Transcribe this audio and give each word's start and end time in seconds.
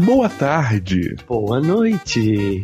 Boa 0.00 0.28
tarde! 0.30 1.14
Boa 1.28 1.60
noite! 1.60 2.62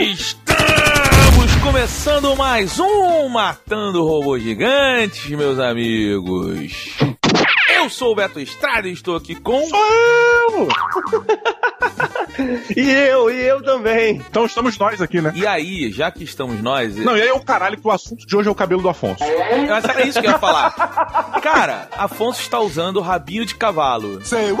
Estamos 0.00 1.54
começando 1.62 2.34
mais 2.34 2.80
um 2.80 3.28
Matando 3.28 4.04
Robôs 4.04 4.42
Gigantes, 4.42 5.30
meus 5.30 5.60
amigos. 5.60 6.96
Eu 7.76 7.88
sou 7.88 8.10
o 8.12 8.16
Beto 8.16 8.40
Estrada 8.40 8.88
e 8.88 8.92
estou 8.92 9.14
aqui 9.14 9.36
com. 9.36 9.62
E 12.76 12.90
eu, 12.90 13.30
e 13.30 13.40
eu 13.46 13.62
também. 13.62 14.16
Então 14.28 14.46
estamos 14.46 14.78
nós 14.78 15.00
aqui, 15.00 15.20
né? 15.20 15.32
E 15.34 15.46
aí, 15.46 15.90
já 15.90 16.10
que 16.10 16.24
estamos 16.24 16.60
nós. 16.62 16.96
Não, 16.96 17.16
e 17.16 17.22
aí 17.22 17.28
é 17.28 17.32
o 17.32 17.40
caralho 17.40 17.76
que 17.78 17.86
o 17.86 17.90
assunto 17.90 18.26
de 18.26 18.36
hoje 18.36 18.48
é 18.48 18.52
o 18.52 18.54
cabelo 18.54 18.82
do 18.82 18.88
Afonso. 18.88 19.22
Mas 19.68 19.84
era 19.84 20.04
isso 20.06 20.20
que 20.20 20.26
eu 20.26 20.30
ia 20.32 20.38
falar. 20.38 20.70
Cara, 21.42 21.88
Afonso 21.96 22.40
está 22.40 22.60
usando 22.60 22.96
o 22.96 23.02
rabinho 23.02 23.44
de 23.46 23.54
cavalo. 23.54 24.24
Sei, 24.24 24.54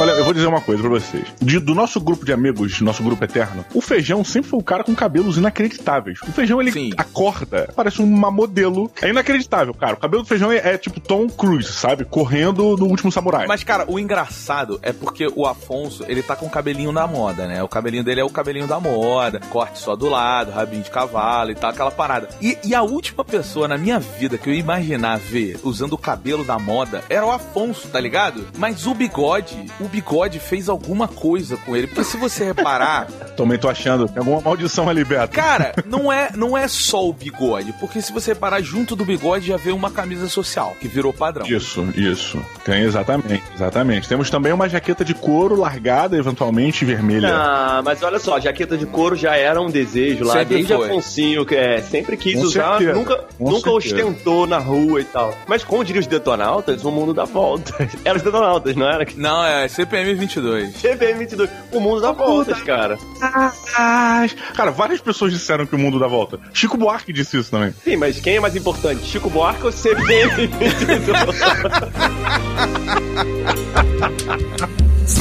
Olha, 0.00 0.10
eu 0.12 0.24
vou 0.24 0.34
dizer 0.34 0.46
uma 0.46 0.60
coisa 0.60 0.80
pra 0.82 0.90
vocês. 0.90 1.24
De- 1.40 1.58
do 1.60 1.74
nosso 1.74 2.00
grupo 2.00 2.24
de 2.24 2.32
amigos, 2.32 2.80
nosso 2.80 3.02
grupo 3.02 3.22
eterno, 3.24 3.64
o 3.74 3.80
feijão 3.80 4.24
sempre 4.24 4.50
foi 4.50 4.58
o 4.58 4.62
cara 4.62 4.82
com 4.84 4.94
cabelos 4.94 5.36
inacreditáveis. 5.36 6.18
O 6.22 6.32
feijão, 6.32 6.60
ele 6.60 6.72
Sim. 6.72 6.90
acorda, 6.96 7.72
parece 7.76 8.00
uma 8.00 8.30
modelo. 8.30 8.90
É 9.00 9.08
inacreditável, 9.08 9.72
cara. 9.74 9.94
O 9.94 9.98
cabelo 9.98 10.22
do 10.22 10.28
feijão 10.28 10.50
é, 10.50 10.56
é 10.74 10.78
tipo 10.78 10.98
Tom 11.00 11.28
Cruise, 11.28 11.72
sabe? 11.72 12.04
Correndo 12.04 12.76
no 12.76 12.86
último 12.86 13.10
samurai. 13.12 13.46
Mas, 13.46 13.62
cara, 13.64 13.84
o 13.88 13.98
engraçado 13.98 14.78
é 14.82 14.92
porque 14.92 15.28
o 15.34 15.46
Afonso, 15.46 16.04
ele 16.08 16.22
tá 16.22 16.34
com 16.34 16.48
cabelinho 16.58 16.92
da 16.92 17.06
moda, 17.06 17.46
né? 17.46 17.62
O 17.62 17.68
cabelinho 17.68 18.02
dele 18.02 18.20
é 18.20 18.24
o 18.24 18.30
cabelinho 18.30 18.66
da 18.66 18.80
moda, 18.80 19.40
corte 19.48 19.78
só 19.78 19.94
do 19.94 20.08
lado, 20.08 20.50
rabinho 20.50 20.82
de 20.82 20.90
cavalo 20.90 21.52
e 21.52 21.54
tal, 21.54 21.70
aquela 21.70 21.90
parada. 21.90 22.28
E, 22.42 22.58
e 22.64 22.74
a 22.74 22.82
última 22.82 23.24
pessoa 23.24 23.68
na 23.68 23.78
minha 23.78 24.00
vida 24.00 24.36
que 24.36 24.50
eu 24.50 24.54
ia 24.54 24.58
imaginar 24.58 25.18
ver 25.18 25.60
usando 25.62 25.92
o 25.92 25.98
cabelo 25.98 26.42
da 26.42 26.58
moda 26.58 27.04
era 27.08 27.24
o 27.24 27.30
Afonso, 27.30 27.86
tá 27.86 28.00
ligado? 28.00 28.44
Mas 28.58 28.88
o 28.88 28.94
bigode, 28.94 29.56
o 29.78 29.84
bigode 29.84 30.40
fez 30.40 30.68
alguma 30.68 31.06
coisa 31.06 31.56
com 31.58 31.76
ele. 31.76 31.86
Porque 31.86 32.02
se 32.02 32.16
você 32.16 32.46
reparar, 32.46 33.06
Também 33.38 33.56
tô 33.56 33.68
achando. 33.68 34.08
Tem 34.08 34.18
alguma 34.18 34.40
maldição 34.40 34.88
ali, 34.88 35.04
Beto. 35.04 35.32
Cara, 35.32 35.72
não 35.86 36.12
é, 36.12 36.30
não 36.34 36.58
é 36.58 36.66
só 36.66 37.08
o 37.08 37.12
bigode, 37.12 37.72
porque 37.78 38.02
se 38.02 38.12
você 38.12 38.34
parar 38.34 38.60
junto 38.60 38.96
do 38.96 39.04
bigode 39.04 39.46
já 39.46 39.56
vê 39.56 39.70
uma 39.70 39.92
camisa 39.92 40.28
social, 40.28 40.74
que 40.80 40.88
virou 40.88 41.12
padrão. 41.12 41.46
Isso, 41.46 41.86
isso. 41.94 42.44
Tem 42.64 42.82
exatamente, 42.82 43.44
exatamente. 43.54 44.08
Temos 44.08 44.28
também 44.28 44.52
uma 44.52 44.68
jaqueta 44.68 45.04
de 45.04 45.14
couro 45.14 45.54
largada, 45.54 46.16
eventualmente 46.16 46.37
vermelha. 46.84 47.28
Ah, 47.32 47.82
mas 47.84 48.02
olha 48.02 48.18
só, 48.18 48.38
jaqueta 48.40 48.76
de 48.76 48.86
couro 48.86 49.16
já 49.16 49.36
era 49.36 49.60
um 49.60 49.68
desejo 49.70 50.24
lá, 50.24 50.34
Sempre 50.34 50.56
desde 50.56 50.74
foi. 50.74 50.86
Afonsinho, 50.86 51.44
que 51.46 51.54
é, 51.54 51.80
sempre 51.82 52.16
quis 52.16 52.34
Com 52.34 52.42
usar, 52.42 52.78
certeza, 52.78 52.92
nunca, 52.98 53.24
com 53.38 53.50
nunca 53.50 53.70
certeza. 53.70 54.06
ostentou 54.06 54.46
na 54.46 54.58
rua 54.58 55.00
e 55.00 55.04
tal. 55.04 55.34
Mas 55.46 55.64
como 55.64 55.84
diriam 55.84 56.00
os 56.00 56.06
detonautas, 56.06 56.84
o 56.84 56.90
mundo 56.90 57.12
dá 57.14 57.24
voltas. 57.24 57.88
Era 58.04 58.16
os 58.16 58.22
detonautas, 58.22 58.74
não 58.76 58.88
era? 58.88 59.06
Não, 59.16 59.44
é 59.44 59.68
CPM 59.68 60.14
22. 60.14 60.74
CPM 60.76 61.18
22, 61.20 61.50
o 61.72 61.80
mundo 61.80 62.00
dá 62.00 62.12
voltas, 62.12 62.60
cara. 62.62 62.98
Ah, 63.20 64.26
cara, 64.54 64.70
várias 64.70 65.00
pessoas 65.00 65.32
disseram 65.32 65.66
que 65.66 65.74
o 65.74 65.78
mundo 65.78 65.98
dá 65.98 66.06
volta. 66.06 66.38
Chico 66.52 66.76
Buarque 66.76 67.12
disse 67.12 67.38
isso 67.38 67.50
também. 67.50 67.74
Sim, 67.84 67.96
mas 67.96 68.18
quem 68.20 68.36
é 68.36 68.40
mais 68.40 68.54
importante, 68.56 69.04
Chico 69.04 69.28
Buarque 69.30 69.64
ou 69.64 69.72
CPM 69.72 70.46
22? 70.46 71.38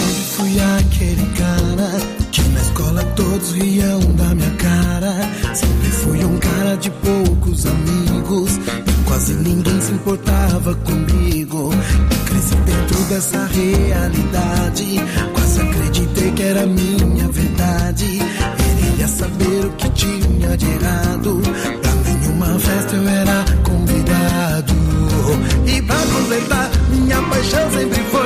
Fui 0.38 0.56
aquele 0.60 1.26
cara 1.36 2.00
que 2.32 2.44
na 2.50 2.62
escola 2.62 3.04
todos 3.16 3.54
riam 3.54 4.00
da 4.16 4.36
minha 4.36 4.52
cara. 4.52 5.16
Sempre 5.56 5.90
fui 5.90 6.24
um 6.24 6.38
cara 6.38 6.78
de 6.78 6.92
poucos 6.92 7.66
amigos. 7.66 8.60
Quase 9.06 9.34
ninguém 9.34 9.82
se 9.82 9.94
importava 9.94 10.76
comigo. 10.76 11.72
Cresci 12.26 12.56
dentro 12.56 13.04
dessa 13.06 13.46
realidade. 13.48 15.02
Quase 15.34 15.60
acreditei 15.60 16.32
que 16.32 16.44
era 16.44 16.68
minha 16.68 17.28
verdade. 17.30 18.20
Queria 18.58 19.08
saber 19.08 19.66
o 19.66 19.72
que 19.72 19.90
tinha 19.90 20.56
de 20.56 20.68
errado. 20.68 21.42
Pra 21.82 21.94
nenhuma 21.96 22.60
festa 22.60 22.96
eu 22.96 23.10
era 23.10 23.44
convidado. 23.64 24.74
E 25.66 25.82
pra 25.82 25.98
completar, 25.98 26.70
minha 26.92 27.22
paixão 27.24 27.72
sempre 27.72 28.04
foi 28.12 28.17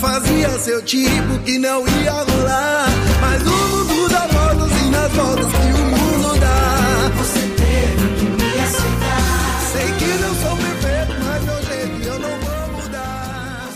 fazia 0.00 0.48
seu 0.58 0.82
tipo, 0.82 1.38
que 1.44 1.58
não 1.58 1.86
ia 1.86 2.12
rolar. 2.12 2.86
Mas 3.20 3.42
o 3.42 3.50
mundo 3.50 4.08
dá 4.08 4.26
voltas 4.26 4.80
e 4.80 4.84
nas 4.90 5.12
voltas 5.12 5.52
que 5.52 5.72
o 5.74 5.84
mundo 5.84 6.40
dá. 6.40 7.10
Você 7.18 7.40
teve 7.40 8.08
que 8.16 8.24
me 8.24 8.60
aceitar. 8.60 9.60
Sei 9.72 9.92
que 9.98 10.06
não 10.22 10.34
sou 10.34 10.56
perfeito, 10.56 11.14
mas 11.24 11.44
meu 11.44 11.62
jeito 11.62 12.08
eu 12.08 12.18
não 12.18 12.30
vou 12.40 12.82
mudar. 12.82 13.68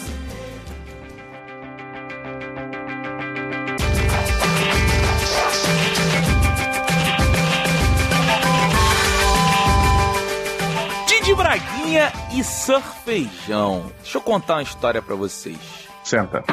Didi 11.07 11.35
Braguinha 11.35 12.13
e 12.33 12.43
Surfeijão. 12.43 13.93
Deixa 14.03 14.17
eu 14.17 14.23
contar 14.23 14.55
uma 14.55 14.63
história 14.63 15.03
pra 15.03 15.15
vocês. 15.15 15.84
Senta. 16.15 16.45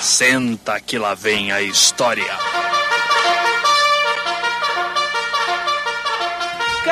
Senta 0.00 0.80
que 0.80 0.96
lá 0.96 1.12
vem 1.12 1.52
a 1.52 1.60
história. 1.60 2.51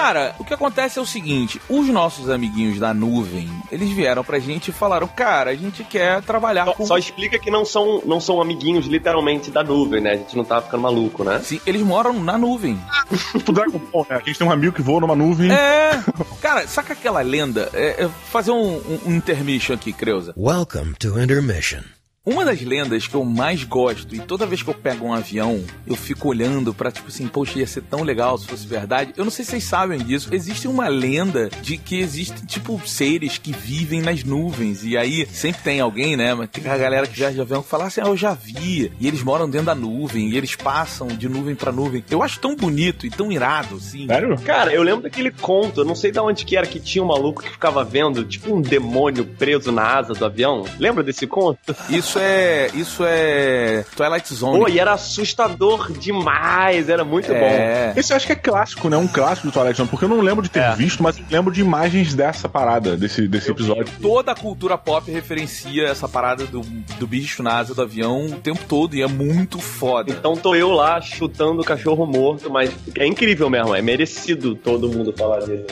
Cara, 0.01 0.35
o 0.39 0.45
que 0.45 0.55
acontece 0.55 0.99
é 0.99 1.03
o 1.03 1.07
seguinte: 1.07 1.61
os 1.69 1.87
nossos 1.89 2.31
amiguinhos 2.31 2.79
da 2.79 2.95
nuvem, 2.95 3.51
eles 3.71 3.91
vieram 3.91 4.25
pra 4.25 4.39
gente 4.39 4.69
e 4.69 4.73
falaram, 4.73 5.07
cara, 5.07 5.51
a 5.51 5.55
gente 5.55 5.85
quer 5.85 6.23
trabalhar 6.23 6.65
Só, 6.65 6.73
com. 6.73 6.87
só 6.87 6.97
explica 6.97 7.39
que 7.39 7.51
não 7.51 7.67
são, 7.67 8.01
não 8.07 8.19
são 8.19 8.41
amiguinhos 8.41 8.87
literalmente 8.87 9.51
da 9.51 9.63
nuvem, 9.63 10.01
né? 10.01 10.13
A 10.13 10.17
gente 10.17 10.35
não 10.35 10.45
tá 10.45 10.63
ficando 10.63 10.83
maluco, 10.83 11.23
né? 11.23 11.41
Sim, 11.45 11.61
eles 11.67 11.83
moram 11.83 12.19
na 12.19 12.39
nuvem. 12.39 12.81
Tipo 13.37 13.53
Dragon 13.53 13.79
Ball, 13.93 14.07
né? 14.09 14.17
A 14.17 14.27
gente 14.27 14.39
tem 14.39 14.47
um 14.47 14.51
amigo 14.51 14.75
que 14.75 14.83
voa 14.83 15.01
numa 15.01 15.15
nuvem. 15.15 15.53
É. 15.53 16.03
Cara, 16.41 16.67
saca 16.67 16.95
aquela 16.95 17.21
lenda? 17.21 17.69
É, 17.75 18.05
é 18.05 18.11
fazer 18.31 18.53
um, 18.53 18.77
um, 18.77 19.01
um 19.07 19.15
intermission 19.15 19.75
aqui, 19.75 19.93
Creuza. 19.93 20.33
Welcome 20.35 20.95
to 20.99 21.21
Intermission. 21.21 22.00
Uma 22.27 22.45
das 22.45 22.61
lendas 22.61 23.07
que 23.07 23.15
eu 23.15 23.25
mais 23.25 23.65
gosto, 23.65 24.15
e 24.15 24.19
toda 24.19 24.45
vez 24.45 24.63
que 24.63 24.69
eu 24.69 24.75
pego 24.75 25.07
um 25.07 25.15
avião, 25.15 25.65
eu 25.87 25.97
fico 25.97 26.29
olhando 26.29 26.75
pra, 26.75 26.93
tipo 26.93 27.09
assim, 27.09 27.27
poxa, 27.27 27.59
ia 27.59 27.67
ser 27.67 27.81
tão 27.81 28.03
legal 28.03 28.37
se 28.37 28.47
fosse 28.47 28.67
verdade. 28.67 29.15
Eu 29.17 29.25
não 29.25 29.31
sei 29.31 29.43
se 29.43 29.53
vocês 29.53 29.65
sabem 29.65 29.99
disso. 29.99 30.29
Existe 30.31 30.69
uma 30.69 30.87
lenda 30.87 31.49
de 31.63 31.79
que 31.79 31.99
existem, 31.99 32.45
tipo, 32.45 32.79
seres 32.87 33.39
que 33.39 33.53
vivem 33.53 34.03
nas 34.03 34.23
nuvens. 34.23 34.85
E 34.85 34.99
aí 34.99 35.27
sempre 35.33 35.63
tem 35.63 35.81
alguém, 35.81 36.15
né? 36.15 36.35
Mas 36.35 36.51
tem 36.51 36.71
a 36.71 36.77
galera 36.77 37.07
que 37.07 37.17
viaja 37.17 37.33
de 37.33 37.41
avião 37.41 37.63
que 37.63 37.71
fala 37.71 37.87
assim, 37.87 38.03
ah, 38.03 38.09
eu 38.09 38.17
já 38.19 38.35
vi. 38.35 38.93
E 39.01 39.09
eles 39.09 39.23
moram 39.23 39.49
dentro 39.49 39.69
da 39.69 39.75
nuvem, 39.75 40.29
e 40.29 40.37
eles 40.37 40.55
passam 40.55 41.09
de 41.09 41.27
nuvem 41.27 41.55
pra 41.55 41.73
nuvem. 41.73 42.05
Eu 42.11 42.23
acho 42.23 42.39
tão 42.39 42.55
bonito 42.55 43.07
e 43.07 43.11
tão 43.11 43.33
irado, 43.33 43.77
assim. 43.77 44.07
Sério? 44.07 44.39
Cara, 44.45 44.71
eu 44.75 44.83
lembro 44.83 45.05
daquele 45.05 45.31
conto, 45.31 45.81
eu 45.81 45.85
não 45.87 45.95
sei 45.95 46.13
de 46.13 46.21
onde 46.21 46.45
que 46.45 46.55
era, 46.55 46.67
que 46.67 46.81
tinha 46.81 47.03
um 47.03 47.09
maluco 47.09 47.43
que 47.43 47.49
ficava 47.49 47.83
vendo, 47.83 48.23
tipo 48.27 48.55
um 48.55 48.61
demônio 48.61 49.25
preso 49.25 49.73
na 49.73 49.85
asa 49.85 50.13
do 50.13 50.23
avião. 50.23 50.67
Lembra 50.79 51.03
desse 51.03 51.27
conto? 51.27 51.75
Isso 51.89 52.10
é. 52.19 52.69
Isso 52.75 53.03
é. 53.07 53.85
Twilight 53.97 54.35
Zone. 54.35 54.59
Pô, 54.59 54.69
e 54.69 54.79
era 54.79 54.93
assustador 54.93 55.93
demais, 55.93 56.89
era 56.89 57.05
muito 57.05 57.29
bom. 57.29 57.35
é. 57.35 57.93
Esse 57.97 58.13
eu 58.13 58.17
acho 58.17 58.27
que 58.27 58.33
é 58.33 58.37
clássico, 58.37 58.89
né? 58.89 58.97
Um 58.97 59.07
clássico 59.07 59.49
do 59.49 59.53
Twilight 59.53 59.77
Zone, 59.77 59.89
porque 59.89 60.05
eu 60.05 60.09
não 60.09 60.21
lembro 60.21 60.43
de 60.43 60.49
ter 60.51 60.61
É. 60.61 60.75
visto, 60.75 61.03
mas 61.03 61.19
eu 61.19 61.25
lembro 61.31 61.53
de 61.53 61.61
imagens 61.61 62.15
dessa 62.15 62.49
parada, 62.49 62.97
desse, 62.97 63.27
desse 63.29 63.51
episódio. 63.51 63.87
Toda 64.01 64.33
a 64.33 64.35
cultura 64.35 64.77
pop 64.79 65.11
referencia 65.11 65.85
essa 65.87 66.09
parada 66.09 66.45
do, 66.47 66.61
do 66.61 67.07
bicho 67.07 67.43
na 67.43 67.59
asa 67.59 67.75
do 67.75 67.83
avião 67.83 68.27
o 68.27 68.33
tempo 68.41 68.61
todo 68.69 68.95
e 68.97 69.03
é 69.03 69.07
muito 69.07 69.59
foda. 69.61 70.11
Então 70.11 70.35
tô 70.37 70.55
eu 70.55 70.71
lá 70.73 71.01
chutando 71.01 71.61
o 71.61 71.65
cachorro 71.65 72.07
morto, 72.07 72.51
mas 72.51 72.71
é 72.97 73.07
incrível 73.07 73.49
mesmo, 73.51 73.75
é 73.75 73.83
merecido 73.83 74.55
todo 74.55 74.89
mundo 74.89 75.15
falar 75.17 75.41
dele. 75.41 75.67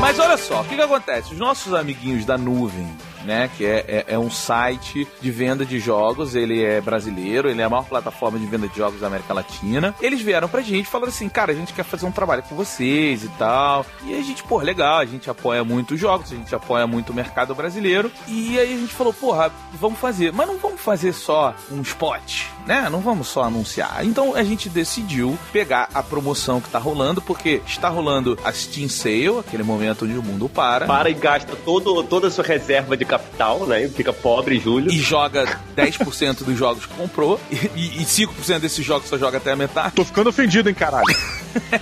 Mas 0.00 0.18
olha 0.18 0.36
só, 0.36 0.60
o 0.60 0.64
que, 0.64 0.76
que 0.76 0.80
acontece? 0.82 1.32
Os 1.32 1.38
nossos 1.38 1.74
amiguinhos 1.74 2.24
da 2.24 2.38
nuvem, 2.38 2.86
né? 3.26 3.50
Que 3.56 3.66
é, 3.66 3.84
é, 3.88 4.04
é 4.14 4.18
um 4.18 4.30
site 4.30 5.06
de 5.20 5.30
venda 5.30 5.64
de 5.64 5.78
jogos, 5.78 6.34
ele 6.34 6.62
é 6.62 6.80
brasileiro, 6.80 7.50
ele 7.50 7.60
é 7.60 7.64
a 7.64 7.68
maior 7.68 7.84
plataforma 7.84 8.38
de 8.38 8.46
venda 8.46 8.68
de 8.68 8.76
jogos 8.76 9.00
da 9.00 9.08
América 9.08 9.34
Latina. 9.34 9.94
Eles 10.00 10.22
vieram 10.22 10.48
pra 10.48 10.62
gente 10.62 10.88
falando 10.88 11.08
assim, 11.08 11.28
cara, 11.28 11.52
a 11.52 11.54
gente 11.54 11.72
quer 11.72 11.84
fazer 11.84 12.06
um 12.06 12.12
trabalho 12.12 12.42
com 12.42 12.54
vocês 12.54 13.24
e 13.24 13.28
tal. 13.30 13.84
E 14.04 14.14
a 14.14 14.22
gente, 14.22 14.42
pô, 14.42 14.58
legal, 14.58 14.98
a 14.98 15.04
gente 15.04 15.28
apoia 15.28 15.64
muito 15.64 15.94
os 15.94 16.00
jogos, 16.00 16.32
a 16.32 16.36
gente 16.36 16.54
apoia 16.54 16.86
muito 16.86 17.10
o 17.10 17.14
mercado 17.14 17.54
brasileiro. 17.54 18.10
E 18.28 18.58
aí 18.58 18.74
a 18.74 18.78
gente 18.78 18.94
falou, 18.94 19.12
porra, 19.12 19.50
vamos 19.74 19.98
fazer. 19.98 20.32
Mas 20.32 20.46
não 20.46 20.58
vamos 20.58 20.80
fazer 20.80 21.12
só 21.12 21.54
um 21.70 21.80
spot, 21.82 22.44
né? 22.66 22.88
Não 22.90 23.00
vamos 23.00 23.28
só 23.28 23.44
anunciar. 23.44 24.04
Então 24.04 24.34
a 24.34 24.42
gente 24.42 24.68
decidiu 24.68 25.38
pegar 25.52 25.88
a 25.92 26.02
promoção 26.02 26.60
que 26.60 26.68
tá 26.68 26.78
rolando, 26.78 27.20
porque 27.20 27.60
está 27.66 27.88
rolando 27.88 28.38
a 28.44 28.52
Steam 28.52 28.88
Sale, 28.88 29.38
aquele 29.40 29.62
momento 29.62 30.04
onde 30.04 30.16
o 30.16 30.22
mundo 30.22 30.48
para. 30.48 30.86
Para 30.86 31.10
e 31.10 31.14
gasta 31.14 31.56
todo, 31.56 32.02
toda 32.04 32.28
a 32.28 32.30
sua 32.30 32.44
reserva 32.44 32.96
de 32.96 33.04
capital, 33.18 33.66
né? 33.66 33.88
Fica 33.88 34.12
pobre, 34.12 34.58
Júlio. 34.58 34.90
E 34.90 34.98
joga 34.98 35.58
10% 35.76 36.44
dos 36.44 36.56
jogos 36.56 36.86
que 36.86 36.94
comprou. 36.94 37.40
E, 37.50 38.02
e 38.02 38.04
5% 38.04 38.58
desses 38.60 38.84
jogos 38.84 39.08
só 39.08 39.18
joga 39.18 39.38
até 39.38 39.52
a 39.52 39.56
metade. 39.56 39.94
Tô 39.94 40.04
ficando 40.04 40.28
ofendido, 40.30 40.68
hein, 40.68 40.74
caralho. 40.74 41.06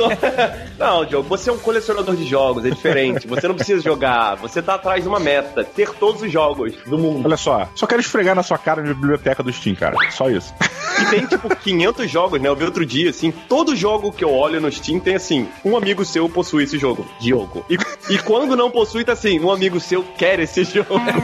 não, 0.78 1.04
Diogo, 1.04 1.28
você 1.28 1.50
é 1.50 1.52
um 1.52 1.58
colecionador 1.58 2.14
de 2.16 2.26
jogos, 2.26 2.64
é 2.64 2.70
diferente. 2.70 3.26
Você 3.26 3.48
não 3.48 3.54
precisa 3.54 3.82
jogar, 3.82 4.36
você 4.36 4.62
tá 4.62 4.74
atrás 4.74 5.02
de 5.02 5.08
uma 5.08 5.18
meta, 5.18 5.64
ter 5.64 5.90
todos 5.90 6.22
os 6.22 6.30
jogos 6.30 6.74
do 6.86 6.98
mundo. 6.98 7.26
Olha 7.26 7.36
só, 7.36 7.68
só 7.74 7.86
quero 7.86 8.00
esfregar 8.00 8.34
na 8.34 8.42
sua 8.42 8.58
cara 8.58 8.80
a 8.80 8.84
biblioteca 8.84 9.42
do 9.42 9.52
Steam, 9.52 9.74
cara. 9.74 9.96
Só 10.10 10.30
isso. 10.30 10.54
E 11.00 11.06
tem, 11.06 11.26
tipo, 11.26 11.54
500 11.54 12.10
jogos, 12.10 12.40
né? 12.40 12.48
Eu 12.48 12.56
vi 12.56 12.64
outro 12.64 12.86
dia, 12.86 13.10
assim, 13.10 13.32
todo 13.48 13.74
jogo 13.74 14.12
que 14.12 14.24
eu 14.24 14.32
olho 14.32 14.60
no 14.60 14.70
Steam 14.70 15.00
tem, 15.00 15.16
assim, 15.16 15.48
um 15.64 15.76
amigo 15.76 16.04
seu 16.04 16.28
possui 16.28 16.64
esse 16.64 16.78
jogo. 16.78 17.06
Diogo. 17.20 17.64
E, 17.68 17.76
e 18.14 18.18
quando 18.18 18.56
não 18.56 18.70
possui, 18.70 19.04
tá 19.04 19.12
assim, 19.12 19.40
um 19.40 19.50
amigo 19.50 19.80
seu 19.80 20.02
quer 20.02 20.38
esse 20.38 20.64
jogo. 20.64 20.94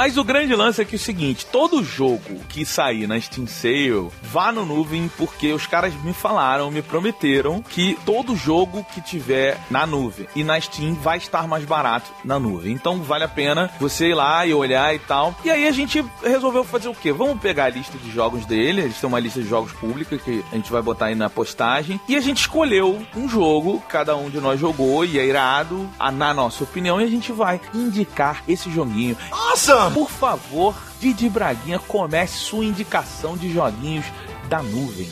Mas 0.00 0.16
o 0.16 0.24
grande 0.24 0.56
lance 0.56 0.80
é 0.80 0.84
que 0.86 0.94
é 0.94 0.96
o 0.96 0.98
seguinte: 0.98 1.44
todo 1.44 1.84
jogo 1.84 2.40
que 2.48 2.64
sair 2.64 3.06
na 3.06 3.20
Steam 3.20 3.46
Sale, 3.46 4.08
vá 4.22 4.50
no 4.50 4.64
nuvem, 4.64 5.10
porque 5.14 5.52
os 5.52 5.66
caras 5.66 5.92
me 6.02 6.14
falaram, 6.14 6.70
me 6.70 6.80
prometeram 6.80 7.60
que 7.60 7.98
todo 8.06 8.34
jogo 8.34 8.82
que 8.94 9.02
tiver 9.02 9.60
na 9.70 9.86
nuvem 9.86 10.26
e 10.34 10.42
na 10.42 10.58
Steam 10.58 10.94
vai 10.94 11.18
estar 11.18 11.46
mais 11.46 11.66
barato 11.66 12.10
na 12.24 12.38
nuvem. 12.38 12.72
Então 12.72 13.02
vale 13.02 13.24
a 13.24 13.28
pena 13.28 13.70
você 13.78 14.08
ir 14.08 14.14
lá 14.14 14.46
e 14.46 14.54
olhar 14.54 14.94
e 14.94 14.98
tal. 15.00 15.34
E 15.44 15.50
aí 15.50 15.68
a 15.68 15.70
gente 15.70 16.02
resolveu 16.22 16.64
fazer 16.64 16.88
o 16.88 16.94
quê? 16.94 17.12
Vamos 17.12 17.38
pegar 17.38 17.64
a 17.64 17.68
lista 17.68 17.98
de 17.98 18.10
jogos 18.10 18.46
dele, 18.46 18.80
eles 18.80 18.98
têm 18.98 19.06
uma 19.06 19.20
lista 19.20 19.42
de 19.42 19.48
jogos 19.50 19.72
pública 19.72 20.16
que 20.16 20.42
a 20.50 20.56
gente 20.56 20.72
vai 20.72 20.80
botar 20.80 21.06
aí 21.06 21.14
na 21.14 21.28
postagem. 21.28 22.00
E 22.08 22.16
a 22.16 22.20
gente 22.22 22.40
escolheu 22.40 23.04
um 23.14 23.28
jogo, 23.28 23.82
cada 23.86 24.16
um 24.16 24.30
de 24.30 24.40
nós 24.40 24.58
jogou 24.58 25.04
e 25.04 25.18
é 25.18 25.26
irado, 25.26 25.86
na 26.14 26.32
nossa 26.32 26.64
opinião, 26.64 26.98
e 26.98 27.04
a 27.04 27.10
gente 27.10 27.32
vai 27.32 27.60
indicar 27.74 28.42
esse 28.48 28.70
joguinho. 28.70 29.14
Nossa! 29.30 29.89
Por 29.94 30.10
favor, 30.10 30.74
Didi 31.00 31.28
Braguinha, 31.28 31.78
comece 31.78 32.38
sua 32.38 32.64
indicação 32.64 33.36
de 33.36 33.52
joguinhos 33.52 34.06
da 34.48 34.62
nuvem. 34.62 35.08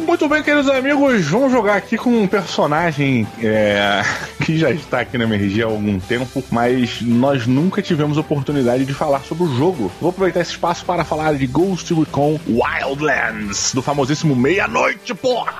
Muito 0.00 0.28
bem, 0.28 0.42
queridos 0.42 0.68
amigos, 0.68 1.24
vamos 1.26 1.52
jogar 1.52 1.76
aqui 1.76 1.96
com 1.96 2.10
um 2.10 2.26
personagem 2.26 3.26
é, 3.40 4.02
que 4.44 4.58
já 4.58 4.70
está 4.70 5.00
aqui 5.00 5.16
na 5.16 5.24
MRG 5.24 5.62
há 5.62 5.66
algum 5.66 6.00
tempo, 6.00 6.42
mas 6.50 7.00
nós 7.00 7.46
nunca 7.46 7.80
tivemos 7.80 8.18
oportunidade 8.18 8.84
de 8.84 8.92
falar 8.92 9.20
sobre 9.20 9.44
o 9.44 9.56
jogo. 9.56 9.92
Vou 10.00 10.10
aproveitar 10.10 10.40
esse 10.40 10.52
espaço 10.52 10.84
para 10.84 11.04
falar 11.04 11.34
de 11.34 11.46
Ghost 11.46 11.94
Recon 11.94 12.40
Wildlands, 12.48 13.72
do 13.72 13.82
famosíssimo 13.82 14.34
Meia-Noite, 14.34 15.14
porra! 15.14 15.54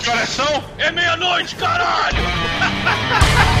Que 0.00 0.10
horas 0.10 0.28
são? 0.28 0.64
É 0.78 0.92
meia-noite, 0.92 1.56
caralho! 1.56 2.18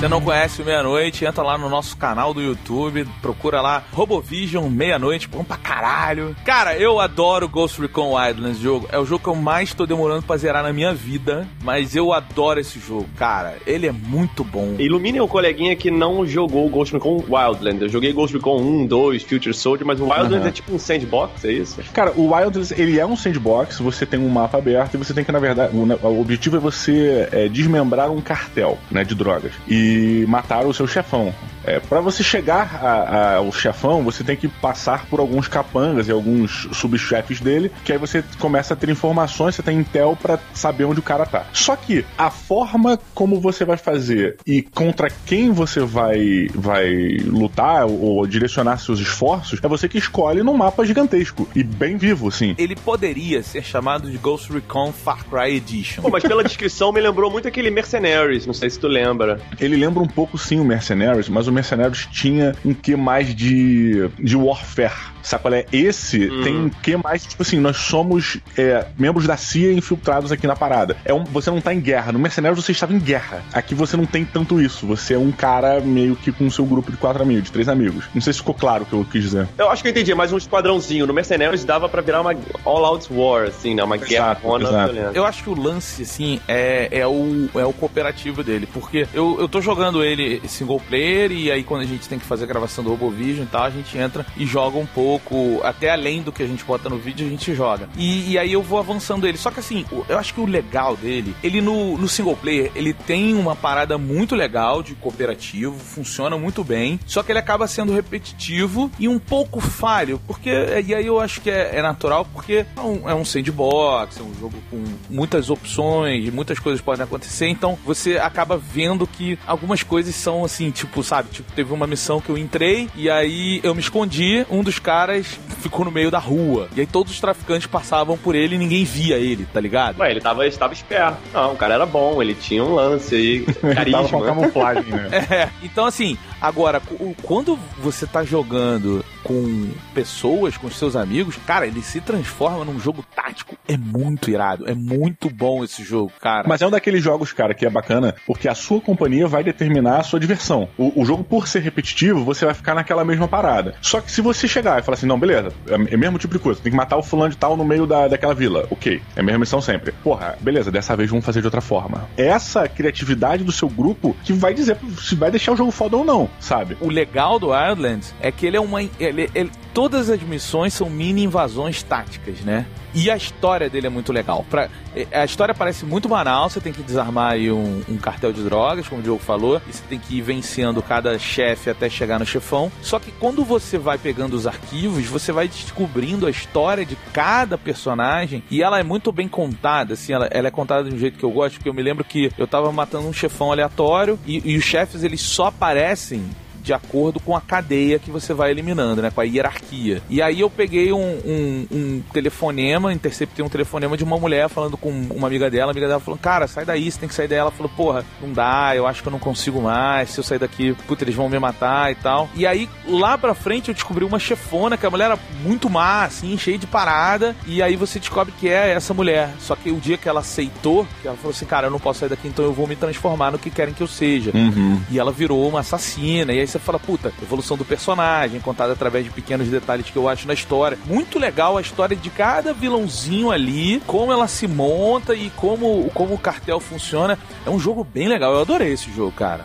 Você 0.00 0.08
não 0.08 0.22
conhece 0.22 0.62
o 0.62 0.64
Meia-Noite, 0.64 1.26
entra 1.26 1.42
lá 1.42 1.58
no 1.58 1.68
nosso 1.68 1.94
canal 1.94 2.32
do 2.32 2.40
YouTube, 2.40 3.06
procura 3.20 3.60
lá 3.60 3.84
Robovision 3.92 4.66
Meia-Noite, 4.70 5.28
bom 5.28 5.44
pra 5.44 5.58
caralho. 5.58 6.34
Cara, 6.42 6.74
eu 6.74 6.98
adoro 6.98 7.46
Ghost 7.46 7.78
Recon 7.78 8.16
Wildlands 8.16 8.58
jogo. 8.58 8.88
É 8.90 8.98
o 8.98 9.04
jogo 9.04 9.24
que 9.24 9.28
eu 9.28 9.34
mais 9.34 9.74
tô 9.74 9.84
demorando 9.84 10.22
pra 10.22 10.38
zerar 10.38 10.62
na 10.62 10.72
minha 10.72 10.94
vida, 10.94 11.46
mas 11.62 11.94
eu 11.94 12.14
adoro 12.14 12.58
esse 12.58 12.80
jogo, 12.80 13.06
cara. 13.14 13.58
Ele 13.66 13.86
é 13.86 13.92
muito 13.92 14.42
bom. 14.42 14.76
Ilumine 14.78 15.20
o 15.20 15.28
coleguinha 15.28 15.76
que 15.76 15.90
não 15.90 16.24
jogou 16.24 16.66
Ghost 16.70 16.94
Recon 16.94 17.22
Wildlands. 17.28 17.82
Eu 17.82 17.88
joguei 17.90 18.10
Ghost 18.14 18.34
Recon 18.34 18.56
1, 18.56 18.86
2, 18.86 19.22
Future 19.24 19.52
Soldier, 19.52 19.86
mas 19.86 20.00
o 20.00 20.04
Wildlands 20.04 20.44
uhum. 20.44 20.48
é 20.48 20.50
tipo 20.50 20.74
um 20.74 20.78
sandbox, 20.78 21.44
é 21.44 21.52
isso? 21.52 21.78
Cara, 21.92 22.12
o 22.12 22.34
Wildlands, 22.34 22.70
ele 22.70 22.98
é 22.98 23.04
um 23.04 23.18
sandbox, 23.18 23.78
você 23.78 24.06
tem 24.06 24.18
um 24.18 24.30
mapa 24.30 24.56
aberto 24.56 24.94
e 24.94 24.96
você 24.96 25.12
tem 25.12 25.24
que, 25.24 25.30
na 25.30 25.38
verdade, 25.38 25.76
o, 25.76 26.06
o 26.06 26.20
objetivo 26.22 26.56
é 26.56 26.58
você 26.58 27.28
é, 27.30 27.48
desmembrar 27.50 28.10
um 28.10 28.22
cartel, 28.22 28.78
né, 28.90 29.04
de 29.04 29.14
drogas. 29.14 29.52
E 29.68 29.89
e 29.90 30.26
mataram 30.26 30.68
o 30.68 30.74
seu 30.74 30.86
chefão. 30.86 31.34
É, 31.70 31.78
para 31.78 32.00
você 32.00 32.24
chegar 32.24 32.80
a, 32.82 32.88
a, 32.88 33.36
ao 33.36 33.52
chefão, 33.52 34.02
você 34.02 34.24
tem 34.24 34.36
que 34.36 34.48
passar 34.48 35.06
por 35.06 35.20
alguns 35.20 35.46
capangas 35.46 36.08
e 36.08 36.10
alguns 36.10 36.68
subchefes 36.72 37.40
dele, 37.40 37.70
que 37.84 37.92
aí 37.92 37.98
você 37.98 38.24
começa 38.40 38.74
a 38.74 38.76
ter 38.76 38.90
informações, 38.90 39.54
você 39.54 39.62
tem 39.62 39.78
intel 39.78 40.18
para 40.20 40.40
saber 40.52 40.84
onde 40.84 40.98
o 40.98 41.02
cara 41.02 41.24
tá. 41.24 41.46
Só 41.52 41.76
que 41.76 42.04
a 42.18 42.28
forma 42.28 42.98
como 43.14 43.40
você 43.40 43.64
vai 43.64 43.76
fazer 43.76 44.36
e 44.44 44.62
contra 44.62 45.08
quem 45.24 45.52
você 45.52 45.80
vai 45.80 46.48
vai 46.52 47.18
lutar 47.24 47.86
ou, 47.86 48.00
ou 48.00 48.26
direcionar 48.26 48.78
seus 48.78 48.98
esforços 48.98 49.60
é 49.62 49.68
você 49.68 49.88
que 49.88 49.98
escolhe 49.98 50.42
num 50.42 50.56
mapa 50.56 50.84
gigantesco 50.84 51.48
e 51.54 51.62
bem 51.62 51.96
vivo, 51.96 52.32
sim. 52.32 52.56
Ele 52.58 52.74
poderia 52.74 53.44
ser 53.44 53.62
chamado 53.62 54.10
de 54.10 54.18
Ghost 54.18 54.52
Recon 54.52 54.90
Far 54.90 55.24
Cry 55.24 55.54
Edition. 55.54 56.02
Pô, 56.02 56.10
mas 56.10 56.24
pela 56.24 56.42
descrição 56.42 56.90
me 56.90 57.00
lembrou 57.00 57.30
muito 57.30 57.46
aquele 57.46 57.70
Mercenaries, 57.70 58.44
não 58.44 58.54
sei 58.54 58.68
se 58.70 58.80
tu 58.80 58.88
lembra. 58.88 59.40
Ele 59.60 59.76
lembra 59.76 60.02
um 60.02 60.08
pouco 60.08 60.36
sim 60.36 60.58
o 60.58 60.64
Mercenaries, 60.64 61.28
mas 61.28 61.46
o 61.46 61.59
Mercenários 61.60 62.06
tinha 62.10 62.54
um 62.64 62.72
que 62.72 62.96
mais 62.96 63.34
de, 63.34 64.08
de 64.18 64.36
warfare 64.36 65.10
Sabe 65.22 65.42
qual 65.42 65.54
é? 65.54 65.66
Esse 65.72 66.28
hum. 66.30 66.42
tem 66.42 66.56
um 66.56 66.68
que 66.68 66.96
mais, 66.96 67.26
tipo 67.26 67.42
assim, 67.42 67.58
nós 67.58 67.76
somos 67.76 68.38
é, 68.56 68.86
membros 68.98 69.26
da 69.26 69.36
CIA 69.36 69.72
infiltrados 69.72 70.32
aqui 70.32 70.46
na 70.46 70.56
parada. 70.56 70.96
É 71.04 71.12
um, 71.12 71.24
você 71.24 71.50
não 71.50 71.60
tá 71.60 71.74
em 71.74 71.80
guerra. 71.80 72.12
No 72.12 72.18
Mercenários 72.18 72.62
você 72.64 72.72
estava 72.72 72.92
em 72.92 72.98
guerra. 72.98 73.42
Aqui 73.52 73.74
você 73.74 73.96
não 73.96 74.06
tem 74.06 74.24
tanto 74.24 74.60
isso. 74.60 74.86
Você 74.86 75.14
é 75.14 75.18
um 75.18 75.30
cara 75.30 75.80
meio 75.80 76.16
que 76.16 76.32
com 76.32 76.46
o 76.46 76.50
seu 76.50 76.64
grupo 76.64 76.90
de 76.90 76.96
quatro 76.96 77.22
amigos, 77.22 77.44
de 77.44 77.52
três 77.52 77.68
amigos. 77.68 78.06
Não 78.14 78.20
sei 78.20 78.32
se 78.32 78.38
ficou 78.38 78.54
claro 78.54 78.82
o 78.82 78.86
que 78.86 78.92
eu 78.92 79.06
quis 79.10 79.22
dizer. 79.22 79.48
Eu 79.58 79.70
acho 79.70 79.82
que 79.82 79.88
eu 79.88 79.90
entendi, 79.90 80.14
mais 80.14 80.32
um 80.32 80.38
esquadrãozinho. 80.38 81.06
No 81.06 81.12
Mercenários 81.12 81.64
dava 81.64 81.88
para 81.88 82.00
virar 82.00 82.20
uma 82.20 82.34
all-out 82.64 83.06
war, 83.12 83.46
assim, 83.46 83.74
né? 83.74 83.84
Uma 83.84 83.96
guerra 83.96 84.34
violenta. 84.34 85.12
Eu 85.14 85.24
acho 85.24 85.42
que 85.42 85.50
o 85.50 85.60
lance, 85.60 86.02
assim, 86.02 86.40
é, 86.48 86.88
é, 86.90 87.06
o, 87.06 87.48
é 87.54 87.64
o 87.64 87.72
cooperativo 87.72 88.42
dele. 88.42 88.66
Porque 88.72 89.06
eu, 89.12 89.36
eu 89.38 89.48
tô 89.48 89.60
jogando 89.60 90.02
ele 90.02 90.40
single 90.48 90.80
player 90.80 91.30
e 91.30 91.39
aí 91.48 91.62
quando 91.62 91.82
a 91.82 91.86
gente 91.86 92.08
tem 92.08 92.18
que 92.18 92.24
fazer 92.24 92.42
a 92.44 92.48
gravação 92.48 92.82
do 92.82 92.90
RoboVision 92.90 93.44
e 93.44 93.48
tal, 93.48 93.62
a 93.62 93.70
gente 93.70 93.96
entra 93.96 94.26
e 94.36 94.44
joga 94.44 94.76
um 94.76 94.86
pouco 94.86 95.20
pouco, 95.20 95.60
até 95.64 95.90
além 95.90 96.22
do 96.22 96.32
que 96.32 96.42
a 96.42 96.46
gente 96.46 96.64
bota 96.64 96.88
no 96.88 96.98
vídeo, 96.98 97.26
a 97.26 97.30
gente 97.30 97.54
joga. 97.54 97.88
E, 97.96 98.32
e 98.32 98.38
aí 98.38 98.52
eu 98.52 98.62
vou 98.62 98.78
avançando 98.78 99.26
ele. 99.26 99.38
Só 99.38 99.50
que 99.50 99.60
assim, 99.60 99.84
eu 100.08 100.18
acho 100.18 100.34
que 100.34 100.40
o 100.40 100.46
legal 100.46 100.96
dele, 100.96 101.34
ele 101.42 101.60
no, 101.60 101.96
no 101.96 102.08
single 102.08 102.36
player, 102.36 102.70
ele 102.74 102.92
tem 102.92 103.34
uma 103.34 103.54
parada 103.54 103.96
muito 103.96 104.34
legal 104.34 104.82
de 104.82 104.94
cooperativo, 104.94 105.78
funciona 105.78 106.36
muito 106.36 106.62
bem, 106.62 107.00
só 107.06 107.22
que 107.22 107.32
ele 107.32 107.38
acaba 107.38 107.66
sendo 107.66 107.92
repetitivo 107.92 108.90
e 108.98 109.08
um 109.08 109.18
pouco 109.18 109.60
falho, 109.60 110.20
porque, 110.26 110.50
e 110.86 110.94
aí 110.94 111.06
eu 111.06 111.18
acho 111.18 111.40
que 111.40 111.50
é, 111.50 111.76
é 111.76 111.82
natural, 111.82 112.26
porque 112.32 112.66
é 112.76 112.80
um, 112.80 113.08
é 113.08 113.14
um 113.14 113.24
sandbox, 113.24 114.18
é 114.18 114.22
um 114.22 114.34
jogo 114.34 114.56
com 114.70 114.84
muitas 115.08 115.50
opções, 115.50 116.30
muitas 116.32 116.58
coisas 116.58 116.80
podem 116.80 117.04
acontecer, 117.04 117.48
então 117.48 117.78
você 117.84 118.18
acaba 118.18 118.56
vendo 118.56 119.06
que 119.06 119.38
algumas 119.46 119.82
coisas 119.82 120.14
são 120.14 120.44
assim, 120.44 120.70
tipo, 120.70 121.02
sabe, 121.02 121.29
tipo, 121.30 121.50
teve 121.52 121.72
uma 121.72 121.86
missão 121.86 122.20
que 122.20 122.28
eu 122.28 122.38
entrei 122.38 122.88
e 122.94 123.08
aí 123.08 123.60
eu 123.62 123.74
me 123.74 123.80
escondi, 123.80 124.44
um 124.50 124.62
dos 124.62 124.78
caras 124.78 125.38
ficou 125.60 125.84
no 125.84 125.90
meio 125.90 126.10
da 126.10 126.18
rua. 126.18 126.68
E 126.74 126.80
aí 126.80 126.86
todos 126.86 127.12
os 127.12 127.20
traficantes 127.20 127.66
passavam 127.66 128.16
por 128.16 128.34
ele 128.34 128.54
e 128.54 128.58
ninguém 128.58 128.84
via 128.84 129.16
ele, 129.16 129.46
tá 129.52 129.60
ligado? 129.60 129.98
Ué, 130.00 130.10
ele 130.10 130.20
tava, 130.20 130.46
estava 130.46 130.72
esperto. 130.72 131.18
Não, 131.32 131.52
o 131.52 131.56
cara 131.56 131.74
era 131.74 131.86
bom, 131.86 132.20
ele 132.20 132.34
tinha 132.34 132.64
um 132.64 132.74
lance 132.74 133.14
aí, 133.14 133.40
carisma. 133.44 133.80
ele 133.82 133.90
tava 133.92 134.08
com 134.08 134.22
camuflagem, 134.22 134.92
né? 134.92 135.08
é, 135.30 135.48
então 135.62 135.86
assim, 135.86 136.18
agora, 136.40 136.80
quando 137.22 137.58
você 137.78 138.06
tá 138.06 138.24
jogando 138.24 139.04
com 139.22 139.70
pessoas, 139.94 140.56
com 140.56 140.70
seus 140.70 140.96
amigos, 140.96 141.36
cara, 141.46 141.66
ele 141.66 141.82
se 141.82 142.00
transforma 142.00 142.64
num 142.64 142.80
jogo 142.80 143.04
tático. 143.14 143.56
É 143.68 143.76
muito 143.76 144.30
irado, 144.30 144.68
é 144.68 144.74
muito 144.74 145.28
bom 145.30 145.62
esse 145.62 145.84
jogo, 145.84 146.12
cara. 146.20 146.48
Mas 146.48 146.62
é 146.62 146.66
um 146.66 146.70
daqueles 146.70 147.02
jogos, 147.02 147.32
cara, 147.32 147.54
que 147.54 147.66
é 147.66 147.70
bacana, 147.70 148.14
porque 148.26 148.48
a 148.48 148.54
sua 148.54 148.80
companhia 148.80 149.26
vai 149.26 149.44
determinar 149.44 149.98
a 149.98 150.02
sua 150.02 150.18
diversão. 150.18 150.68
O, 150.76 151.02
o 151.02 151.04
jogo, 151.04 151.22
por 151.22 151.46
ser 151.46 151.60
repetitivo, 151.60 152.24
você 152.24 152.44
vai 152.44 152.54
ficar 152.54 152.74
naquela 152.74 153.04
mesma 153.04 153.28
parada. 153.28 153.74
Só 153.82 154.00
que 154.00 154.10
se 154.10 154.20
você 154.20 154.48
chegar 154.48 154.80
e 154.80 154.82
falar 154.82 154.96
assim, 154.96 155.06
não, 155.06 155.18
beleza, 155.18 155.52
é, 155.68 155.92
é 155.92 155.96
o 155.96 155.98
mesmo 155.98 156.18
tipo 156.18 156.34
de 156.34 156.40
coisa, 156.40 156.60
tem 156.60 156.72
que 156.72 156.76
matar 156.76 156.96
o 156.96 157.02
fulano 157.02 157.30
de 157.30 157.36
tal 157.36 157.56
no 157.56 157.64
meio 157.64 157.86
da, 157.86 158.08
daquela 158.08 158.34
vila. 158.34 158.66
Ok, 158.70 159.00
é 159.14 159.20
a 159.20 159.22
mesma 159.22 159.40
missão 159.40 159.60
sempre. 159.60 159.92
Porra, 159.92 160.36
beleza, 160.40 160.70
dessa 160.70 160.96
vez 160.96 161.10
vamos 161.10 161.24
fazer 161.24 161.40
de 161.40 161.46
outra 161.46 161.60
forma. 161.60 162.08
Essa 162.16 162.68
criatividade 162.68 163.44
do 163.44 163.52
seu 163.52 163.68
grupo 163.68 164.16
que 164.24 164.32
vai 164.32 164.54
dizer 164.54 164.76
se 165.00 165.14
vai 165.14 165.30
deixar 165.30 165.52
o 165.52 165.56
jogo 165.56 165.70
foda 165.70 165.96
ou 165.96 166.04
não, 166.04 166.29
sabe? 166.38 166.76
O 166.80 166.88
legal 166.88 167.38
do 167.38 167.48
Wildlands 167.48 168.14
é 168.20 168.30
que 168.30 168.46
ele 168.46 168.56
é 168.56 168.60
uma. 168.60 168.82
Ele, 168.82 169.30
ele, 169.34 169.50
todas 169.74 170.08
as 170.10 170.22
missões 170.22 170.74
são 170.74 170.88
mini 170.88 171.24
invasões 171.24 171.82
táticas, 171.82 172.40
né? 172.40 172.66
E 172.94 173.10
a 173.10 173.16
história 173.16 173.68
dele 173.68 173.86
é 173.86 173.90
muito 173.90 174.12
legal. 174.12 174.44
Pra, 174.48 174.68
é, 174.94 175.06
a 175.12 175.24
história 175.24 175.54
parece 175.54 175.84
muito 175.84 176.08
banal, 176.08 176.48
você 176.48 176.60
tem 176.60 176.72
que 176.72 176.82
desarmar 176.82 177.36
um, 177.36 177.82
um, 177.88 177.96
cartel 177.96 178.32
de 178.32 178.42
drogas, 178.42 178.88
como 178.88 179.00
o 179.00 179.04
Diogo 179.04 179.22
falou, 179.22 179.60
e 179.68 179.72
você 179.72 179.82
tem 179.88 179.98
que 179.98 180.16
ir 180.16 180.22
vencendo 180.22 180.82
cada 180.82 181.18
chefe 181.18 181.70
até 181.70 181.88
chegar 181.88 182.18
no 182.18 182.26
chefão. 182.26 182.70
Só 182.82 182.98
que 182.98 183.12
quando 183.12 183.44
você 183.44 183.78
vai 183.78 183.98
pegando 183.98 184.34
os 184.34 184.46
arquivos, 184.46 185.06
você 185.06 185.32
vai 185.32 185.48
descobrindo 185.48 186.26
a 186.26 186.30
história 186.30 186.84
de 186.84 186.96
cada 187.12 187.56
personagem 187.56 188.42
e 188.50 188.62
ela 188.62 188.78
é 188.78 188.82
muito 188.82 189.12
bem 189.12 189.28
contada, 189.28 189.94
assim, 189.94 190.12
ela, 190.12 190.26
ela 190.30 190.48
é 190.48 190.50
contada 190.50 190.88
de 190.88 190.94
um 190.94 190.98
jeito 190.98 191.18
que 191.18 191.24
eu 191.24 191.30
gosto, 191.30 191.54
porque 191.54 191.68
eu 191.68 191.74
me 191.74 191.82
lembro 191.82 192.04
que 192.04 192.30
eu 192.36 192.46
tava 192.46 192.72
matando 192.72 193.06
um 193.06 193.12
chefão 193.12 193.52
aleatório 193.52 194.18
e, 194.26 194.52
e 194.52 194.56
os 194.56 194.64
chefes 194.64 195.02
eles 195.02 195.20
só 195.20 195.46
aparecem 195.46 196.24
de 196.62 196.72
acordo 196.72 197.20
com 197.20 197.36
a 197.36 197.40
cadeia 197.40 197.98
que 197.98 198.10
você 198.10 198.32
vai 198.32 198.50
eliminando, 198.50 199.02
né? 199.02 199.10
Com 199.10 199.20
a 199.20 199.24
hierarquia. 199.24 200.02
E 200.08 200.20
aí 200.20 200.40
eu 200.40 200.50
peguei 200.50 200.92
um, 200.92 201.18
um, 201.24 201.66
um 201.70 202.02
telefonema, 202.12 202.92
interceptei 202.92 203.44
um 203.44 203.48
telefonema 203.48 203.96
de 203.96 204.04
uma 204.04 204.18
mulher 204.18 204.48
falando 204.48 204.76
com 204.76 204.90
uma 204.90 205.26
amiga 205.26 205.50
dela, 205.50 205.70
a 205.70 205.72
amiga 205.72 205.88
dela 205.88 206.00
falou, 206.00 206.18
cara, 206.18 206.46
sai 206.46 206.64
daí, 206.64 206.90
você 206.90 206.98
tem 206.98 207.08
que 207.08 207.14
sair 207.14 207.28
dela. 207.28 207.40
Ela 207.40 207.50
falou, 207.50 207.72
porra, 207.74 208.04
não 208.20 208.32
dá, 208.32 208.76
eu 208.76 208.86
acho 208.86 209.02
que 209.02 209.08
eu 209.08 209.12
não 209.12 209.18
consigo 209.18 209.62
mais, 209.62 210.10
se 210.10 210.18
eu 210.18 210.24
sair 210.24 210.38
daqui, 210.38 210.74
puta, 210.86 211.04
eles 211.04 211.14
vão 211.14 211.28
me 211.28 211.38
matar 211.38 211.90
e 211.90 211.94
tal. 211.94 212.28
E 212.34 212.46
aí, 212.46 212.68
lá 212.86 213.16
pra 213.16 213.34
frente, 213.34 213.68
eu 213.68 213.74
descobri 213.74 214.04
uma 214.04 214.18
chefona, 214.18 214.76
que 214.76 214.86
a 214.86 214.90
mulher 214.90 215.06
era 215.06 215.18
muito 215.42 215.70
má, 215.70 216.04
assim, 216.04 216.36
cheia 216.36 216.58
de 216.58 216.66
parada, 216.66 217.34
e 217.46 217.62
aí 217.62 217.76
você 217.76 217.98
descobre 217.98 218.32
que 218.38 218.48
é 218.48 218.70
essa 218.72 218.92
mulher. 218.92 219.30
Só 219.40 219.56
que 219.56 219.70
o 219.70 219.76
dia 219.76 219.96
que 219.96 220.08
ela 220.08 220.20
aceitou, 220.20 220.86
que 221.00 221.08
ela 221.08 221.16
falou 221.16 221.30
assim, 221.30 221.46
cara, 221.46 221.66
eu 221.66 221.70
não 221.70 221.80
posso 221.80 222.00
sair 222.00 222.08
daqui, 222.08 222.28
então 222.28 222.44
eu 222.44 222.52
vou 222.52 222.66
me 222.66 222.76
transformar 222.76 223.30
no 223.30 223.38
que 223.38 223.50
querem 223.50 223.74
que 223.74 223.82
eu 223.82 223.88
seja. 223.88 224.30
Uhum. 224.34 224.80
E 224.90 224.98
ela 224.98 225.12
virou 225.12 225.48
uma 225.48 225.60
assassina, 225.60 226.32
e 226.32 226.40
aí 226.40 226.46
você 226.50 226.58
fala, 226.58 226.78
puta, 226.78 227.12
evolução 227.22 227.56
do 227.56 227.64
personagem, 227.64 228.40
contada 228.40 228.72
através 228.72 229.04
de 229.04 229.10
pequenos 229.10 229.48
detalhes 229.48 229.88
que 229.88 229.96
eu 229.96 230.08
acho 230.08 230.26
na 230.26 230.34
história. 230.34 230.78
Muito 230.84 231.18
legal 231.18 231.56
a 231.56 231.60
história 231.60 231.96
de 231.96 232.10
cada 232.10 232.52
vilãozinho 232.52 233.30
ali, 233.30 233.80
como 233.86 234.12
ela 234.12 234.28
se 234.28 234.46
monta 234.46 235.14
e 235.14 235.30
como, 235.30 235.90
como 235.94 236.14
o 236.14 236.18
cartel 236.18 236.60
funciona. 236.60 237.18
É 237.46 237.50
um 237.50 237.58
jogo 237.58 237.84
bem 237.84 238.08
legal, 238.08 238.32
eu 238.32 238.40
adorei 238.40 238.72
esse 238.72 238.92
jogo, 238.92 239.12
cara. 239.12 239.44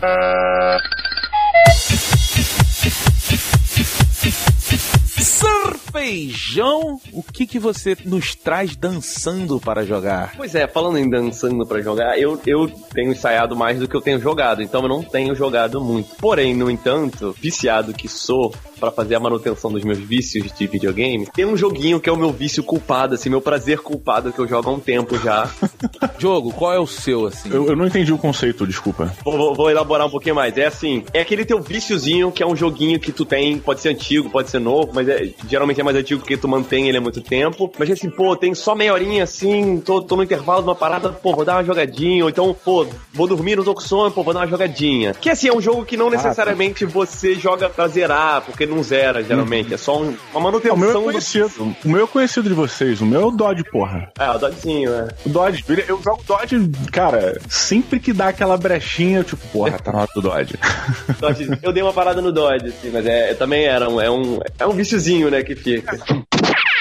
Sir 5.17 5.84
Feijão, 5.95 6.99
o 7.13 7.23
que 7.23 7.47
que 7.47 7.57
você 7.57 7.95
nos 8.03 8.35
traz 8.35 8.75
dançando 8.75 9.61
para 9.61 9.85
jogar? 9.85 10.33
Pois 10.35 10.53
é, 10.53 10.67
falando 10.67 10.97
em 10.97 11.09
dançando 11.09 11.65
pra 11.65 11.81
jogar, 11.81 12.19
eu, 12.19 12.37
eu 12.45 12.69
tenho 12.93 13.13
ensaiado 13.13 13.55
mais 13.55 13.79
do 13.79 13.87
que 13.87 13.95
eu 13.95 14.01
tenho 14.01 14.19
jogado, 14.19 14.61
então 14.61 14.81
eu 14.81 14.89
não 14.89 15.01
tenho 15.01 15.33
jogado 15.33 15.79
muito. 15.79 16.13
Porém, 16.17 16.53
no 16.53 16.69
entanto, 16.69 17.33
viciado 17.41 17.93
que 17.93 18.09
sou 18.09 18.53
pra 18.77 18.91
fazer 18.91 19.15
a 19.15 19.21
manutenção 19.21 19.71
dos 19.71 19.85
meus 19.85 19.97
vícios 19.97 20.51
de 20.51 20.67
videogame, 20.67 21.27
tem 21.33 21.45
um 21.45 21.55
joguinho 21.55 21.97
que 21.99 22.09
é 22.09 22.11
o 22.11 22.17
meu 22.17 22.31
vício 22.33 22.61
culpado, 22.61 23.15
assim, 23.15 23.29
meu 23.29 23.39
prazer 23.41 23.79
culpado 23.79 24.33
que 24.33 24.39
eu 24.39 24.47
jogo 24.49 24.69
há 24.69 24.73
um 24.73 24.79
tempo 24.81 25.17
já. 25.17 25.49
Jogo, 26.19 26.51
qual 26.51 26.73
é 26.73 26.79
o 26.79 26.87
seu, 26.87 27.25
assim? 27.27 27.49
Eu, 27.51 27.67
eu 27.67 27.75
não 27.75 27.85
entendi 27.87 28.11
o 28.11 28.17
conceito, 28.17 28.65
desculpa. 28.67 29.13
Vou, 29.23 29.37
vou- 29.37 29.55
vou 29.55 29.69
elaborar 29.71 30.07
um 30.07 30.09
pouquinho 30.09 30.35
mais. 30.35 30.57
É 30.57 30.65
assim, 30.65 31.03
é 31.13 31.21
aquele 31.21 31.45
teu 31.45 31.61
viciozinho 31.61 32.31
que 32.31 32.41
é 32.43 32.47
um 32.47 32.55
joguinho 32.55 32.99
que 32.99 33.11
tu 33.11 33.23
tem, 33.25 33.57
pode 33.59 33.79
ser 33.81 33.89
antigo, 33.89 34.29
pode 34.29 34.49
ser 34.49 34.59
novo, 34.59 34.91
mas 34.93 35.07
é- 35.07 35.29
geralmente 35.49 35.79
é 35.79 35.83
mais 35.85 35.97
antigo 35.97 36.19
porque 36.19 36.35
tu 36.37 36.47
mantém 36.47 36.87
ele 36.89 36.97
há 36.97 37.01
muito 37.01 37.21
tempo. 37.21 37.71
Mas 37.77 37.89
assim, 37.91 38.09
pô, 38.09 38.35
tem 38.35 38.53
só 38.53 38.75
meia 38.75 38.93
horinha 38.93 39.23
assim, 39.23 39.77
tô, 39.79 40.01
tô 40.01 40.15
no 40.15 40.23
intervalo 40.23 40.61
de 40.61 40.67
uma 40.67 40.75
parada, 40.75 41.09
pô, 41.09 41.35
vou 41.35 41.45
dar 41.45 41.55
uma 41.57 41.63
jogadinha, 41.63 42.23
ou 42.23 42.29
então, 42.29 42.55
pô, 42.65 42.85
vou 43.13 43.27
dormir, 43.27 43.55
não 43.55 43.63
tô 43.63 43.73
com 43.73 43.81
sono, 43.81 44.11
pô, 44.11 44.23
vou 44.23 44.33
dar 44.33 44.41
uma 44.41 44.47
jogadinha. 44.47 45.13
Que 45.13 45.29
assim, 45.29 45.47
é 45.47 45.53
um 45.53 45.61
jogo 45.61 45.85
que 45.85 45.95
não 45.97 46.09
necessariamente 46.09 46.85
você 46.85 47.35
joga 47.35 47.69
pra 47.69 47.87
zerar, 47.87 48.41
porque 48.41 48.65
não 48.65 48.81
zera, 48.83 49.23
geralmente. 49.23 49.73
É 49.73 49.77
só 49.77 49.97
um- 50.01 50.15
uma 50.33 50.39
O 50.39 50.41
manutenção 50.41 50.77
meu 50.77 50.89
é 50.89 50.93
do... 50.93 51.01
conhecido. 51.03 51.75
O 51.83 51.89
meu 51.89 52.03
é 52.03 52.07
conhecido 52.07 52.49
de 52.49 52.55
vocês. 52.55 53.01
O 53.01 53.05
meu 53.05 53.21
é 53.21 53.25
o 53.25 53.31
Dodge, 53.31 53.63
porra. 53.71 54.11
É, 54.19 54.29
o 54.29 54.37
Dodgezinho, 54.37 54.89
né? 54.91 55.07
O 55.25 55.29
Dodge, 55.29 55.63
eu 55.87 56.01
jogo 56.01 56.21
Dodge, 56.27 56.69
cara, 56.91 57.39
sempre 57.49 57.99
que 57.99 58.11
dá 58.13 58.29
aquela 58.29 58.57
brechinha, 58.57 59.19
eu 59.19 59.23
tipo, 59.23 59.45
porra, 59.47 59.77
tá 59.79 59.91
na 59.91 59.99
hora 59.99 60.09
do 60.15 60.21
Dodge. 60.21 60.55
Dodge. 61.19 61.49
Eu 61.61 61.71
dei 61.71 61.83
uma 61.83 61.93
parada 61.93 62.21
no 62.21 62.31
Dodge, 62.31 62.67
assim, 62.67 62.89
mas 62.91 63.05
é, 63.05 63.33
também 63.33 63.65
era 63.65 63.89
um, 63.89 63.99
é 64.01 64.09
um, 64.09 64.39
é 64.57 64.65
um 64.65 64.71
viciozinho, 64.71 65.29
né, 65.29 65.43
que 65.43 65.55
fica 65.55 65.74
dica. 65.75 66.25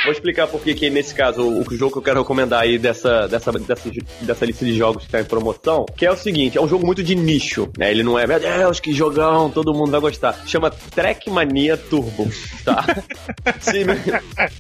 Vou 0.04 0.12
explicar 0.12 0.46
por 0.46 0.61
que 0.61 0.90
nesse 0.90 1.14
caso 1.14 1.40
o, 1.40 1.62
o 1.62 1.76
jogo 1.76 1.92
que 1.92 1.99
eu 1.99 2.02
quero 2.02 2.20
recomendar 2.20 2.61
aí 2.61 2.78
dessa, 2.78 3.26
dessa, 3.26 3.50
dessa, 3.52 3.90
dessa 4.20 4.44
lista 4.44 4.62
de 4.62 4.76
jogos 4.76 5.04
que 5.04 5.11
tá 5.11 5.18
em 5.18 5.25
promoção, 5.25 5.87
que 5.96 6.04
é 6.04 6.11
o 6.11 6.16
seguinte, 6.16 6.58
é 6.58 6.61
um 6.61 6.68
jogo 6.68 6.84
muito 6.84 7.02
de 7.02 7.14
nicho, 7.14 7.70
né? 7.78 7.90
Ele 7.90 8.02
não 8.02 8.18
é, 8.18 8.26
meu 8.26 8.38
Deus, 8.38 8.80
que 8.80 8.92
jogão, 8.92 9.49
todo 9.49 9.73
mundo 9.73 9.90
vai 9.92 10.00
gostar. 10.00 10.42
Chama 10.46 10.70
Trackmania 10.70 11.78
Turbo, 11.78 12.30
tá? 12.66 12.84
Sim, 13.61 13.84
me, 13.84 13.94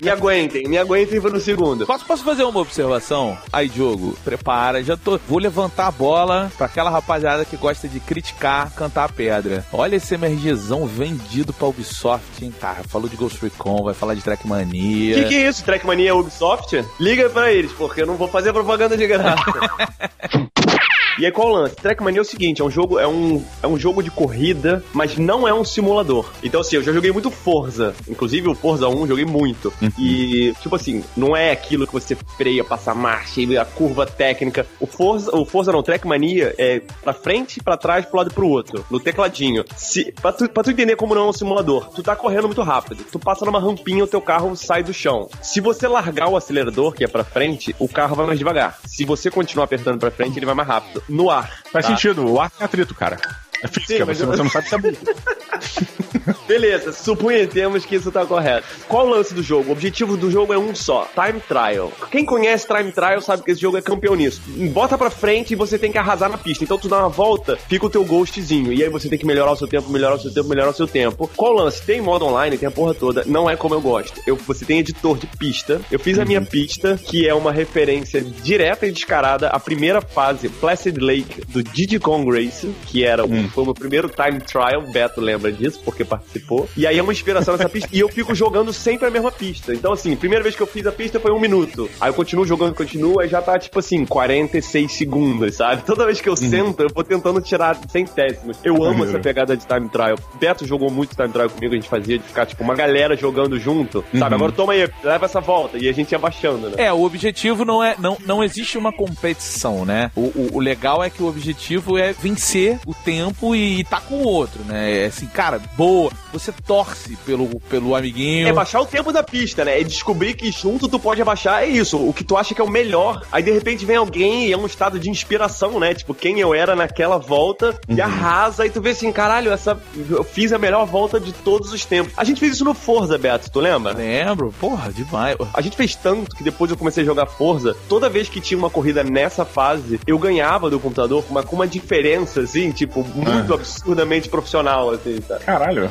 me 0.00 0.10
aguentem, 0.10 0.66
me 0.66 0.78
aguentem 0.78 1.20
no 1.20 1.40
segundo. 1.40 1.84
Posso, 1.84 2.06
posso 2.06 2.24
fazer 2.24 2.44
uma 2.44 2.60
observação? 2.60 3.36
Aí, 3.52 3.68
Diogo, 3.68 4.16
prepara, 4.24 4.82
já 4.82 4.96
tô. 4.96 5.18
Vou 5.28 5.38
levantar 5.38 5.88
a 5.88 5.90
bola 5.90 6.50
pra 6.56 6.66
aquela 6.66 6.88
rapaziada 6.88 7.44
que 7.44 7.56
gosta 7.58 7.86
de 7.86 8.00
criticar, 8.00 8.72
cantar 8.72 9.04
a 9.04 9.08
pedra. 9.08 9.66
Olha 9.70 9.96
esse 9.96 10.14
MRGzão 10.14 10.86
vendido 10.86 11.52
pra 11.52 11.68
Ubisoft, 11.68 12.42
hein, 12.42 12.54
cara? 12.58 12.82
Falou 12.84 13.10
de 13.10 13.16
Ghost 13.16 13.38
Recon, 13.42 13.82
vai 13.82 13.92
falar 13.92 14.14
de 14.14 14.22
Trackmania. 14.22 15.14
Que 15.14 15.33
que 15.33 15.33
é 15.36 15.48
isso? 15.48 15.64
Trackmania 15.64 16.14
Ubisoft? 16.14 16.84
Liga 16.98 17.28
pra 17.30 17.52
eles, 17.52 17.72
porque 17.72 18.02
eu 18.02 18.06
não 18.06 18.16
vou 18.16 18.28
fazer 18.28 18.52
propaganda 18.52 18.96
de 18.96 19.06
graça. 19.06 19.44
E 21.18 21.24
aí 21.24 21.32
qual 21.32 21.48
o 21.48 21.52
lance? 21.52 21.76
Trackmania 21.76 22.18
é 22.18 22.22
o 22.22 22.24
seguinte, 22.24 22.60
é 22.60 22.64
um 22.64 22.70
jogo, 22.70 22.98
é 22.98 23.06
um, 23.06 23.44
é 23.62 23.66
um 23.66 23.78
jogo 23.78 24.02
de 24.02 24.10
corrida, 24.10 24.82
mas 24.92 25.16
não 25.16 25.46
é 25.46 25.54
um 25.54 25.64
simulador. 25.64 26.30
Então 26.42 26.60
assim, 26.60 26.76
eu 26.76 26.82
já 26.82 26.92
joguei 26.92 27.12
muito 27.12 27.30
Forza, 27.30 27.94
inclusive 28.08 28.48
o 28.48 28.54
Forza 28.54 28.88
1 28.88 29.00
eu 29.00 29.06
joguei 29.08 29.24
muito. 29.24 29.72
E 29.98 30.54
tipo 30.60 30.74
assim, 30.74 31.04
não 31.16 31.36
é 31.36 31.50
aquilo 31.52 31.86
que 31.86 31.92
você 31.92 32.16
freia, 32.36 32.64
passa 32.64 32.94
marcha 32.94 33.34
a 33.60 33.64
curva 33.64 34.06
técnica. 34.06 34.66
O 34.78 34.86
Forza, 34.86 35.34
o 35.34 35.44
Forza 35.44 35.72
não, 35.72 35.82
Trackmania 35.82 36.54
é 36.56 36.80
pra 37.02 37.12
frente, 37.12 37.62
pra 37.62 37.76
trás, 37.76 38.06
pro 38.06 38.18
lado 38.18 38.30
e 38.30 38.34
pro 38.34 38.48
outro, 38.48 38.84
no 38.90 39.00
tecladinho. 39.00 39.64
Se, 39.76 40.12
pra, 40.12 40.32
tu, 40.32 40.48
pra 40.48 40.62
tu 40.62 40.70
entender 40.70 40.96
como 40.96 41.14
não 41.14 41.26
é 41.26 41.28
um 41.28 41.32
simulador, 41.32 41.88
tu 41.88 42.02
tá 42.02 42.14
correndo 42.14 42.46
muito 42.46 42.62
rápido. 42.62 43.04
Tu 43.10 43.18
passa 43.18 43.44
numa 43.44 43.60
rampinha, 43.60 44.04
o 44.04 44.06
teu 44.06 44.20
carro 44.20 44.56
sai 44.56 44.82
do 44.82 44.94
chão. 44.94 45.28
Se 45.42 45.60
você 45.60 45.88
largar 45.88 46.28
o 46.28 46.36
acelerador, 46.36 46.92
que 46.92 47.04
é 47.04 47.08
pra 47.08 47.24
frente, 47.24 47.74
o 47.78 47.88
carro 47.88 48.14
vai 48.14 48.26
mais 48.26 48.38
devagar. 48.38 48.78
Se 48.86 49.04
você 49.04 49.30
continuar 49.30 49.64
apertando 49.64 49.98
pra 49.98 50.10
frente, 50.10 50.38
ele 50.38 50.46
vai 50.46 50.54
mais 50.54 50.68
rápido. 50.68 51.02
No 51.08 51.30
ar. 51.30 51.50
Faz 51.70 51.86
tá? 51.86 51.92
sentido, 51.92 52.26
o 52.26 52.40
ar 52.40 52.50
tem 52.50 52.64
atrito, 52.64 52.94
cara. 52.94 53.18
É 53.64 53.68
física, 53.68 53.98
Sim, 53.98 54.04
mas 54.04 54.18
você, 54.18 54.24
eu- 54.24 54.28
você 54.28 54.42
não 54.42 54.50
sabe 54.50 54.68
se 54.68 54.74
é. 54.74 54.78
Beleza, 56.46 56.92
suponhamos 56.92 57.84
que 57.84 57.96
isso 57.96 58.10
tá 58.12 58.24
correto. 58.24 58.66
Qual 58.88 59.06
o 59.06 59.10
lance 59.10 59.34
do 59.34 59.42
jogo? 59.42 59.70
O 59.70 59.72
objetivo 59.72 60.16
do 60.16 60.30
jogo 60.30 60.52
é 60.52 60.58
um 60.58 60.74
só: 60.74 61.08
Time 61.14 61.40
Trial. 61.40 61.90
Quem 62.10 62.24
conhece 62.24 62.66
Time 62.66 62.92
Trial 62.92 63.20
sabe 63.20 63.42
que 63.42 63.50
esse 63.50 63.60
jogo 63.60 63.76
é 63.76 63.82
campeão 63.82 64.14
nisso. 64.14 64.40
Bota 64.72 64.96
pra 64.98 65.10
frente 65.10 65.52
e 65.52 65.56
você 65.56 65.78
tem 65.78 65.90
que 65.90 65.98
arrasar 65.98 66.30
na 66.30 66.38
pista. 66.38 66.64
Então 66.64 66.78
tu 66.78 66.88
dá 66.88 66.98
uma 66.98 67.08
volta, 67.08 67.56
fica 67.68 67.86
o 67.86 67.90
teu 67.90 68.04
ghostzinho. 68.04 68.72
E 68.72 68.82
aí 68.82 68.88
você 68.88 69.08
tem 69.08 69.18
que 69.18 69.26
melhorar 69.26 69.52
o 69.52 69.56
seu 69.56 69.66
tempo, 69.66 69.90
melhorar 69.90 70.16
o 70.16 70.20
seu 70.20 70.32
tempo, 70.32 70.48
melhorar 70.48 70.70
o 70.70 70.74
seu 70.74 70.86
tempo. 70.86 71.30
Qual 71.36 71.52
o 71.52 71.56
lance? 71.56 71.82
Tem 71.82 72.00
modo 72.00 72.24
online, 72.26 72.58
tem 72.58 72.68
a 72.68 72.72
porra 72.72 72.94
toda. 72.94 73.24
Não 73.26 73.48
é 73.48 73.56
como 73.56 73.74
eu 73.74 73.80
gosto. 73.80 74.20
Eu, 74.26 74.36
você 74.36 74.64
tem 74.64 74.78
editor 74.80 75.16
de 75.18 75.26
pista. 75.26 75.80
Eu 75.90 75.98
fiz 75.98 76.18
a 76.18 76.24
minha 76.24 76.42
pista, 76.42 76.98
que 77.02 77.26
é 77.28 77.34
uma 77.34 77.52
referência 77.52 78.20
direta 78.20 78.86
e 78.86 78.92
descarada 78.92 79.48
à 79.48 79.58
primeira 79.58 80.00
fase, 80.00 80.48
Placid 80.48 80.98
Lake, 80.98 81.40
do 81.48 81.62
Diddy 81.62 81.98
Kong 81.98 82.30
Racing, 82.30 82.74
que 82.86 83.04
era 83.04 83.24
o, 83.24 83.48
foi 83.54 83.62
o 83.62 83.66
meu 83.66 83.74
primeiro 83.74 84.08
time 84.08 84.40
trial. 84.40 84.82
Beto 84.82 85.20
lembra 85.20 85.52
disso, 85.52 85.80
porque 85.84 86.04
participou. 86.04 86.68
E 86.76 86.86
aí 86.86 86.98
é 86.98 87.02
uma 87.02 87.12
inspiração 87.12 87.56
nessa 87.56 87.68
pista. 87.68 87.88
E 87.92 88.00
eu 88.00 88.08
fico 88.08 88.34
jogando 88.34 88.72
sempre 88.72 89.06
a 89.06 89.10
mesma 89.10 89.30
pista. 89.30 89.72
Então, 89.72 89.92
assim, 89.92 90.16
primeira 90.16 90.42
vez 90.42 90.56
que 90.56 90.62
eu 90.62 90.66
fiz 90.66 90.86
a 90.86 90.92
pista 90.92 91.20
foi 91.20 91.32
um 91.32 91.40
minuto. 91.40 91.88
Aí 92.00 92.10
eu 92.10 92.14
continuo 92.14 92.44
jogando, 92.44 92.74
continuo, 92.74 93.20
aí 93.20 93.28
já 93.28 93.40
tá, 93.40 93.58
tipo 93.58 93.78
assim, 93.78 94.04
46 94.04 94.90
segundos, 94.92 95.54
sabe? 95.54 95.82
Toda 95.84 96.04
vez 96.04 96.20
que 96.20 96.28
eu 96.28 96.36
sento, 96.36 96.82
eu 96.82 96.88
vou 96.92 97.04
tentando 97.04 97.40
tirar 97.40 97.78
centésimos. 97.88 98.58
Eu 98.64 98.82
amo 98.82 99.04
essa 99.04 99.18
pegada 99.20 99.56
de 99.56 99.64
time 99.66 99.88
trial. 99.88 100.18
Beto 100.40 100.66
jogou 100.66 100.90
muito 100.90 101.14
time 101.14 101.28
trial 101.28 101.48
comigo, 101.48 101.72
a 101.72 101.76
gente 101.76 101.88
fazia 101.88 102.18
de 102.18 102.24
ficar, 102.24 102.46
tipo, 102.46 102.64
uma 102.64 102.74
galera 102.74 103.16
jogando 103.16 103.58
junto, 103.58 104.04
sabe? 104.18 104.34
Agora 104.34 104.52
toma 104.52 104.72
aí, 104.72 104.88
leva 105.02 105.26
essa 105.26 105.40
volta. 105.40 105.78
E 105.78 105.88
a 105.88 105.92
gente 105.92 106.12
ia 106.12 106.18
baixando, 106.18 106.70
né? 106.70 106.74
É, 106.78 106.92
o 106.92 107.02
objetivo 107.02 107.64
não 107.64 107.82
é. 107.82 107.94
Não, 107.98 108.16
não 108.26 108.42
existe 108.42 108.76
uma 108.76 108.92
competição, 108.92 109.84
né? 109.84 110.10
O, 110.16 110.22
o, 110.22 110.48
o 110.54 110.60
legal 110.60 111.04
é 111.04 111.10
que 111.10 111.22
o 111.22 111.26
objetivo 111.26 111.96
é 111.96 112.12
vencer 112.12 112.78
o 112.86 112.94
tempo 112.94 113.43
e, 113.52 113.82
tá 113.82 114.00
com 114.00 114.14
o 114.14 114.28
outro, 114.28 114.62
né? 114.62 115.02
É 115.02 115.06
assim, 115.06 115.26
cara, 115.26 115.60
boa. 115.76 116.12
Você 116.32 116.52
torce 116.52 117.16
pelo, 117.26 117.60
pelo 117.68 117.96
amiguinho. 117.96 118.46
É 118.46 118.52
baixar 118.52 118.80
o 118.80 118.86
tempo 118.86 119.12
da 119.12 119.22
pista, 119.22 119.64
né? 119.64 119.80
É 119.80 119.84
descobrir 119.84 120.34
que 120.34 120.52
junto 120.52 120.88
tu 120.88 120.98
pode 121.00 121.20
abaixar, 121.20 121.64
é 121.64 121.66
isso. 121.66 121.96
O 121.96 122.12
que 122.12 122.22
tu 122.22 122.36
acha 122.36 122.54
que 122.54 122.60
é 122.60 122.64
o 122.64 122.70
melhor. 122.70 123.22
Aí 123.32 123.42
de 123.42 123.50
repente 123.50 123.84
vem 123.84 123.96
alguém 123.96 124.46
e 124.46 124.52
é 124.52 124.56
um 124.56 124.66
estado 124.66 124.98
de 124.98 125.10
inspiração, 125.10 125.80
né? 125.80 125.94
Tipo, 125.94 126.14
quem 126.14 126.38
eu 126.38 126.54
era 126.54 126.76
naquela 126.76 127.18
volta 127.18 127.78
e 127.88 128.00
arrasa. 128.00 128.66
E 128.66 128.70
tu 128.70 128.80
vê 128.80 128.90
assim, 128.90 129.10
caralho, 129.10 129.52
essa. 129.52 129.80
Eu 130.08 130.22
fiz 130.22 130.52
a 130.52 130.58
melhor 130.58 130.86
volta 130.86 131.18
de 131.18 131.32
todos 131.32 131.72
os 131.72 131.84
tempos. 131.84 132.12
A 132.16 132.24
gente 132.24 132.38
fez 132.38 132.52
isso 132.52 132.64
no 132.64 132.74
Forza, 132.74 133.18
Beto, 133.18 133.50
tu 133.50 133.60
lembra? 133.60 133.92
Lembro, 133.92 134.54
porra, 134.60 134.92
demais. 134.92 135.36
A 135.52 135.60
gente 135.60 135.76
fez 135.76 135.94
tanto 135.94 136.34
que 136.36 136.44
depois 136.44 136.70
eu 136.70 136.76
comecei 136.76 137.02
a 137.02 137.06
jogar 137.06 137.26
Forza, 137.26 137.76
toda 137.88 138.08
vez 138.08 138.28
que 138.28 138.40
tinha 138.40 138.58
uma 138.58 138.70
corrida 138.70 139.02
nessa 139.02 139.44
fase, 139.44 139.98
eu 140.06 140.18
ganhava 140.18 140.68
do 140.68 140.78
computador, 140.78 141.24
mas 141.30 141.44
com 141.44 141.56
uma 141.56 141.66
diferença, 141.66 142.40
assim, 142.40 142.70
tipo, 142.70 143.02
muito 143.24 143.54
absurdamente 143.54 144.28
profissional, 144.28 144.90
assim, 144.90 145.20
sabe? 145.20 145.44
Caralho. 145.44 145.88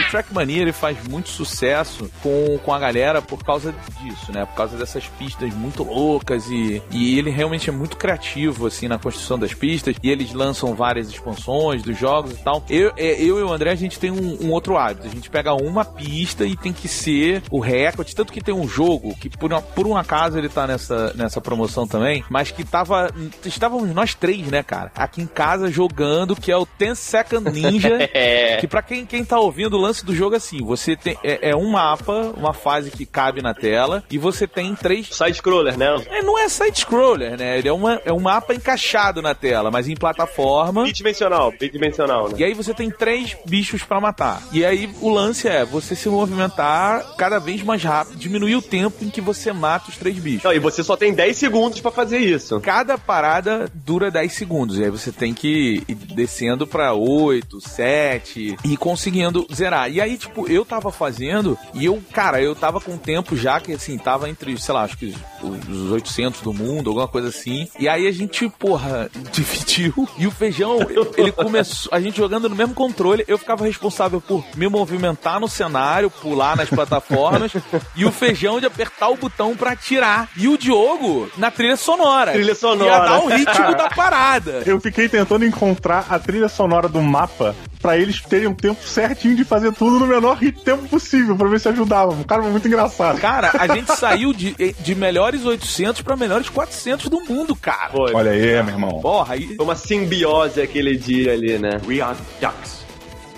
O 0.00 0.10
Trackmania 0.10 0.62
ele 0.62 0.72
faz 0.72 0.96
muito 1.08 1.28
sucesso 1.28 2.10
com, 2.22 2.58
com 2.64 2.72
a 2.72 2.78
galera 2.78 3.20
por 3.20 3.42
causa 3.44 3.74
disso, 4.02 4.32
né? 4.32 4.44
Por 4.46 4.54
causa 4.54 4.76
dessas 4.76 5.06
pistas 5.06 5.52
muito 5.54 5.82
loucas 5.82 6.46
e, 6.50 6.82
e 6.90 7.18
ele 7.18 7.30
realmente 7.30 7.68
é 7.68 7.72
muito 7.72 7.96
criativo, 7.96 8.66
assim, 8.66 8.86
na 8.88 8.98
construção 8.98 9.38
das 9.38 9.52
pistas. 9.54 9.96
E 10.02 10.10
eles 10.10 10.32
lançam 10.32 10.74
várias 10.74 11.08
expansões 11.08 11.82
dos 11.82 11.98
jogos 11.98 12.32
e 12.32 12.36
tal. 12.36 12.64
Eu, 12.68 12.92
é, 12.96 13.20
eu 13.20 13.38
e 13.38 13.42
o 13.42 13.52
André, 13.52 13.70
a 13.70 13.74
gente 13.76 13.98
tem 13.98 14.10
um, 14.10 14.38
um 14.46 14.50
outro 14.52 14.76
hábito. 14.76 15.06
A 15.06 15.10
gente 15.10 15.28
pega 15.30 15.52
uma 15.54 15.84
pista 15.84 16.44
e 16.44 16.56
tem 16.56 16.72
que 16.72 16.88
ser 16.88 17.42
o 17.50 17.58
recorde. 17.60 18.14
Tanto 18.14 18.32
que 18.32 18.40
tem 18.40 18.54
um 18.54 18.68
jogo 18.68 19.14
que, 19.16 19.28
por, 19.28 19.52
uma- 19.52 19.62
por 19.62 19.86
um 19.86 19.96
acaso, 19.96 20.38
ele 20.38 20.48
tá 20.48 20.66
nessa, 20.66 21.12
nessa 21.14 21.40
promoção 21.40 21.86
também, 21.86 22.24
mas 22.30 22.50
que 22.50 22.64
tava. 22.64 23.10
Estávamos 23.44 23.92
nós 23.94 24.14
três, 24.14 24.46
né, 24.46 24.62
cara? 24.62 24.90
Aqui 24.94 25.20
em 25.22 25.26
casa 25.26 25.70
jogando, 25.70 26.36
que 26.36 26.50
é 26.52 26.56
o 26.56 26.66
10 26.78 26.98
Second 26.98 27.50
Ninja. 27.50 27.98
É. 28.14 28.56
Que 28.56 28.66
pra 28.66 28.82
quem, 28.82 29.04
quem 29.06 29.24
tá 29.24 29.38
ouvindo, 29.38 29.78
lance 29.88 30.04
do 30.04 30.14
jogo 30.14 30.34
é 30.34 30.38
assim: 30.38 30.62
você 30.64 30.94
tem. 30.94 31.18
É, 31.24 31.50
é 31.50 31.56
um 31.56 31.70
mapa, 31.70 32.32
uma 32.36 32.52
fase 32.52 32.90
que 32.90 33.04
cabe 33.04 33.42
na 33.42 33.54
tela, 33.54 34.04
e 34.10 34.18
você 34.18 34.46
tem 34.46 34.74
três. 34.74 35.08
Side-scroller, 35.10 35.76
né? 35.76 36.02
É, 36.08 36.22
não 36.22 36.38
é 36.38 36.48
side-scroller, 36.48 37.36
né? 37.36 37.58
Ele 37.58 37.68
é, 37.68 37.72
uma, 37.72 38.00
é 38.04 38.12
um 38.12 38.20
mapa 38.20 38.54
encaixado 38.54 39.20
na 39.22 39.34
tela, 39.34 39.70
mas 39.70 39.88
em 39.88 39.96
plataforma. 39.96 40.84
Bidimensional, 40.84 41.52
bidimensional, 41.58 42.28
né? 42.28 42.34
E 42.38 42.44
aí 42.44 42.54
você 42.54 42.74
tem 42.74 42.90
três 42.90 43.36
bichos 43.46 43.82
pra 43.82 44.00
matar. 44.00 44.42
E 44.52 44.64
aí 44.64 44.90
o 45.00 45.10
lance 45.10 45.48
é 45.48 45.64
você 45.64 45.96
se 45.96 46.08
movimentar 46.08 47.16
cada 47.16 47.38
vez 47.38 47.62
mais 47.62 47.82
rápido, 47.82 48.18
diminuir 48.18 48.56
o 48.56 48.62
tempo 48.62 49.04
em 49.04 49.10
que 49.10 49.20
você 49.20 49.52
mata 49.52 49.90
os 49.90 49.96
três 49.96 50.18
bichos. 50.18 50.44
Não, 50.44 50.52
e 50.52 50.58
você 50.58 50.84
só 50.84 50.96
tem 50.96 51.12
10 51.12 51.36
segundos 51.36 51.80
pra 51.80 51.90
fazer 51.90 52.18
isso. 52.18 52.60
Cada 52.60 52.98
parada 52.98 53.70
dura 53.74 54.10
10 54.10 54.32
segundos. 54.32 54.78
E 54.78 54.84
aí 54.84 54.90
você 54.90 55.10
tem 55.10 55.32
que 55.32 55.82
ir 55.88 55.94
descendo 55.94 56.66
pra 56.66 56.92
8, 56.92 57.60
7 57.60 58.56
e 58.64 58.76
conseguindo 58.76 59.46
zerar. 59.52 59.77
E 59.86 60.00
aí, 60.00 60.16
tipo, 60.16 60.50
eu 60.50 60.64
tava 60.64 60.90
fazendo 60.90 61.58
e 61.74 61.84
eu, 61.84 62.02
cara, 62.12 62.40
eu 62.40 62.54
tava 62.54 62.80
com 62.80 62.96
tempo 62.96 63.36
já 63.36 63.60
que, 63.60 63.72
assim, 63.72 63.98
tava 63.98 64.28
entre, 64.28 64.58
sei 64.58 64.74
lá, 64.74 64.82
acho 64.82 64.96
que 64.96 65.14
os 65.42 65.58
os 65.68 65.92
800 65.92 66.40
do 66.40 66.52
mundo, 66.52 66.90
alguma 66.90 67.08
coisa 67.08 67.28
assim. 67.28 67.68
E 67.78 67.88
aí 67.88 68.06
a 68.06 68.12
gente, 68.12 68.48
porra, 68.58 69.10
dividiu. 69.32 70.08
E 70.18 70.26
o 70.26 70.30
feijão, 70.30 70.78
ele 71.16 71.32
começou. 71.32 71.90
A 71.92 72.00
gente 72.00 72.16
jogando 72.16 72.48
no 72.48 72.56
mesmo 72.56 72.74
controle, 72.74 73.24
eu 73.28 73.38
ficava 73.38 73.64
responsável 73.64 74.20
por 74.20 74.44
me 74.56 74.68
movimentar 74.68 75.40
no 75.40 75.48
cenário, 75.48 76.10
pular 76.10 76.56
nas 76.56 76.68
plataformas. 76.68 77.52
e 77.94 78.04
o 78.04 78.12
feijão 78.12 78.60
de 78.60 78.66
apertar 78.66 79.08
o 79.08 79.16
botão 79.16 79.56
pra 79.56 79.72
atirar. 79.72 80.28
E 80.36 80.48
o 80.48 80.56
Diogo 80.56 81.30
na 81.36 81.50
trilha 81.50 81.76
sonora. 81.76 82.32
Trilha 82.32 82.54
sonora. 82.54 82.90
Ia 82.90 82.98
dar 82.98 83.24
o 83.24 83.28
ritmo 83.28 83.76
da 83.76 83.88
parada. 83.94 84.62
Eu 84.66 84.80
fiquei 84.80 85.08
tentando 85.08 85.44
encontrar 85.44 86.06
a 86.08 86.18
trilha 86.18 86.48
sonora 86.48 86.88
do 86.88 87.00
mapa 87.02 87.54
pra 87.80 87.96
eles 87.96 88.20
terem 88.20 88.48
um 88.48 88.54
tempo 88.54 88.82
certinho 88.82 89.36
de 89.36 89.44
fazer 89.44 89.72
tudo 89.72 89.98
no 89.98 90.06
menor 90.06 90.38
tempo 90.64 90.88
possível, 90.88 91.36
pra 91.36 91.48
ver 91.48 91.60
se 91.60 91.68
ajudava. 91.68 92.12
O 92.12 92.24
cara 92.24 92.42
foi 92.42 92.50
muito 92.50 92.66
engraçado. 92.66 93.20
Cara, 93.20 93.52
a 93.58 93.66
gente 93.68 93.94
saiu 93.96 94.32
de, 94.32 94.54
de 94.78 94.94
melhores 94.94 95.44
800 95.44 96.02
pra 96.02 96.16
melhores 96.16 96.48
400 96.48 97.08
do 97.08 97.20
mundo, 97.20 97.54
cara. 97.54 97.90
Foi. 97.90 98.12
Olha 98.14 98.30
aí, 98.30 98.62
meu 98.62 98.74
irmão. 98.74 99.00
Porra, 99.00 99.34
aí. 99.34 99.54
Foi 99.56 99.64
uma 99.64 99.76
simbiose 99.76 100.60
aquele 100.60 100.96
dia 100.96 101.32
ali, 101.32 101.58
né? 101.58 101.80
We 101.86 102.00
are 102.00 102.16
ducks, 102.40 102.84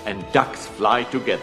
and 0.07 0.19
ducks 0.33 0.69
fly 0.77 1.05
together. 1.11 1.41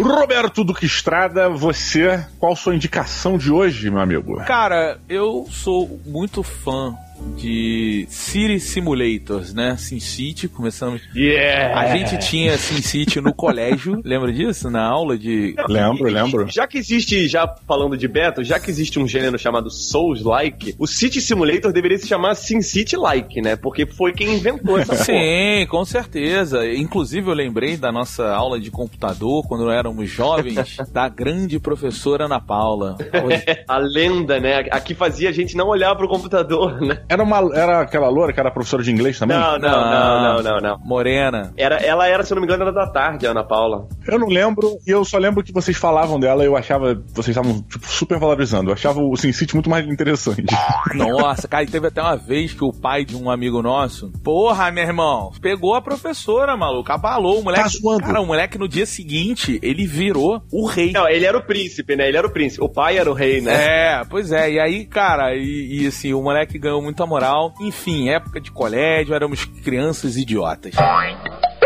Roberto 0.00 0.64
Duque 0.64 0.86
Estrada, 0.86 1.48
você, 1.50 2.24
qual 2.38 2.56
sua 2.56 2.74
indicação 2.74 3.36
de 3.36 3.52
hoje, 3.52 3.90
meu 3.90 4.00
amigo? 4.00 4.36
Cara, 4.46 4.98
eu 5.08 5.46
sou 5.50 6.00
muito 6.06 6.42
fã 6.42 6.96
de 7.36 8.06
City 8.08 8.60
Simulators, 8.60 9.54
né? 9.54 9.76
SimCity, 9.76 10.48
começamos. 10.48 11.00
Yeah! 11.14 11.78
A 11.78 11.96
gente 11.96 12.18
tinha 12.18 12.56
SimCity 12.56 13.20
no 13.20 13.34
colégio, 13.34 14.00
lembra 14.04 14.32
disso? 14.32 14.70
Na 14.70 14.84
aula 14.84 15.16
de. 15.16 15.54
Lembro, 15.68 16.08
lembro. 16.08 16.46
Já 16.50 16.66
que 16.66 16.78
existe, 16.78 17.26
já 17.28 17.46
falando 17.66 17.96
de 17.96 18.06
Beto, 18.06 18.44
já 18.44 18.58
que 18.58 18.70
existe 18.70 18.98
um 18.98 19.06
gênero 19.06 19.38
chamado 19.38 19.70
Souls-like, 19.70 20.74
o 20.78 20.86
City 20.86 21.20
Simulator 21.20 21.72
deveria 21.72 21.98
se 21.98 22.06
chamar 22.06 22.34
SimCity-like, 22.34 23.40
né? 23.40 23.56
Porque 23.56 23.86
foi 23.86 24.12
quem 24.12 24.34
inventou 24.34 24.78
essa 24.78 24.92
porra. 24.92 25.04
Sim, 25.04 25.66
com 25.68 25.84
certeza. 25.84 26.66
Inclusive, 26.66 27.28
eu 27.28 27.34
lembrei 27.34 27.76
da 27.76 27.90
nossa 27.90 28.28
aula 28.32 28.60
de 28.60 28.70
computador, 28.70 29.46
quando 29.46 29.70
éramos 29.70 30.08
jovens, 30.10 30.76
da 30.92 31.08
grande 31.08 31.58
professora 31.58 32.26
Ana 32.26 32.40
Paula. 32.40 32.96
A 33.66 33.78
lenda, 33.78 34.38
né? 34.40 34.66
A 34.70 34.80
que 34.80 34.94
fazia 34.94 35.28
a 35.28 35.32
gente 35.32 35.56
não 35.56 35.68
olhar 35.68 35.94
pro 35.94 36.08
computador, 36.08 36.80
né? 36.80 37.02
Era, 37.10 37.24
uma, 37.24 37.38
era 37.52 37.80
aquela 37.80 38.08
loura 38.08 38.32
que 38.32 38.38
era 38.38 38.52
professora 38.52 38.84
de 38.84 38.92
inglês 38.92 39.18
também? 39.18 39.36
Não, 39.36 39.58
não, 39.58 39.68
não, 39.68 40.22
não, 40.22 40.42
não, 40.44 40.60
não. 40.60 40.78
Morena. 40.78 41.52
Era, 41.56 41.78
ela 41.78 42.06
era, 42.06 42.22
se 42.22 42.32
eu 42.32 42.36
não 42.36 42.42
me 42.42 42.46
engano, 42.46 42.62
era 42.62 42.72
da 42.72 42.86
tarde, 42.86 43.26
a 43.26 43.32
Ana 43.32 43.42
Paula. 43.42 43.88
Eu 44.06 44.16
não 44.16 44.28
lembro, 44.28 44.78
e 44.86 44.90
eu 44.92 45.04
só 45.04 45.18
lembro 45.18 45.42
que 45.42 45.52
vocês 45.52 45.76
falavam 45.76 46.20
dela 46.20 46.44
e 46.44 46.46
eu 46.46 46.56
achava, 46.56 46.94
vocês 47.12 47.36
estavam, 47.36 47.62
tipo, 47.62 47.84
super 47.88 48.16
valorizando. 48.16 48.70
Eu 48.70 48.74
achava 48.74 49.00
o 49.00 49.16
SimCity 49.16 49.54
muito 49.54 49.68
mais 49.68 49.84
interessante. 49.88 50.54
Nossa, 50.94 51.48
cara, 51.48 51.64
e 51.64 51.66
teve 51.66 51.88
até 51.88 52.00
uma 52.00 52.16
vez 52.16 52.54
que 52.54 52.62
o 52.62 52.72
pai 52.72 53.04
de 53.04 53.16
um 53.16 53.28
amigo 53.28 53.60
nosso, 53.60 54.12
porra, 54.22 54.70
meu 54.70 54.84
irmão, 54.84 55.32
pegou 55.40 55.74
a 55.74 55.82
professora, 55.82 56.56
maluco, 56.56 56.92
abalou 56.92 57.40
o 57.40 57.42
moleque. 57.42 57.64
Tá 57.64 57.68
zoando. 57.70 58.04
cara, 58.04 58.20
o 58.20 58.26
moleque 58.26 58.56
no 58.56 58.68
dia 58.68 58.86
seguinte, 58.86 59.58
ele 59.64 59.84
virou 59.84 60.40
o 60.52 60.64
rei. 60.64 60.92
Não, 60.92 61.08
ele 61.08 61.24
era 61.24 61.36
o 61.36 61.42
príncipe, 61.42 61.96
né? 61.96 62.06
Ele 62.06 62.16
era 62.16 62.26
o 62.26 62.30
príncipe. 62.30 62.64
O 62.64 62.68
pai 62.68 62.98
era 62.98 63.10
o 63.10 63.14
rei, 63.14 63.40
né? 63.40 63.52
É, 63.52 64.04
pois 64.08 64.30
é. 64.30 64.52
E 64.52 64.60
aí, 64.60 64.84
cara, 64.86 65.34
e, 65.34 65.82
e, 65.82 65.86
assim, 65.88 66.12
o 66.12 66.22
moleque 66.22 66.56
ganhou 66.56 66.80
moral. 67.06 67.54
Enfim, 67.60 68.08
época 68.08 68.40
de 68.40 68.50
colégio, 68.50 69.14
éramos 69.14 69.44
crianças 69.44 70.16
idiotas. 70.16 70.74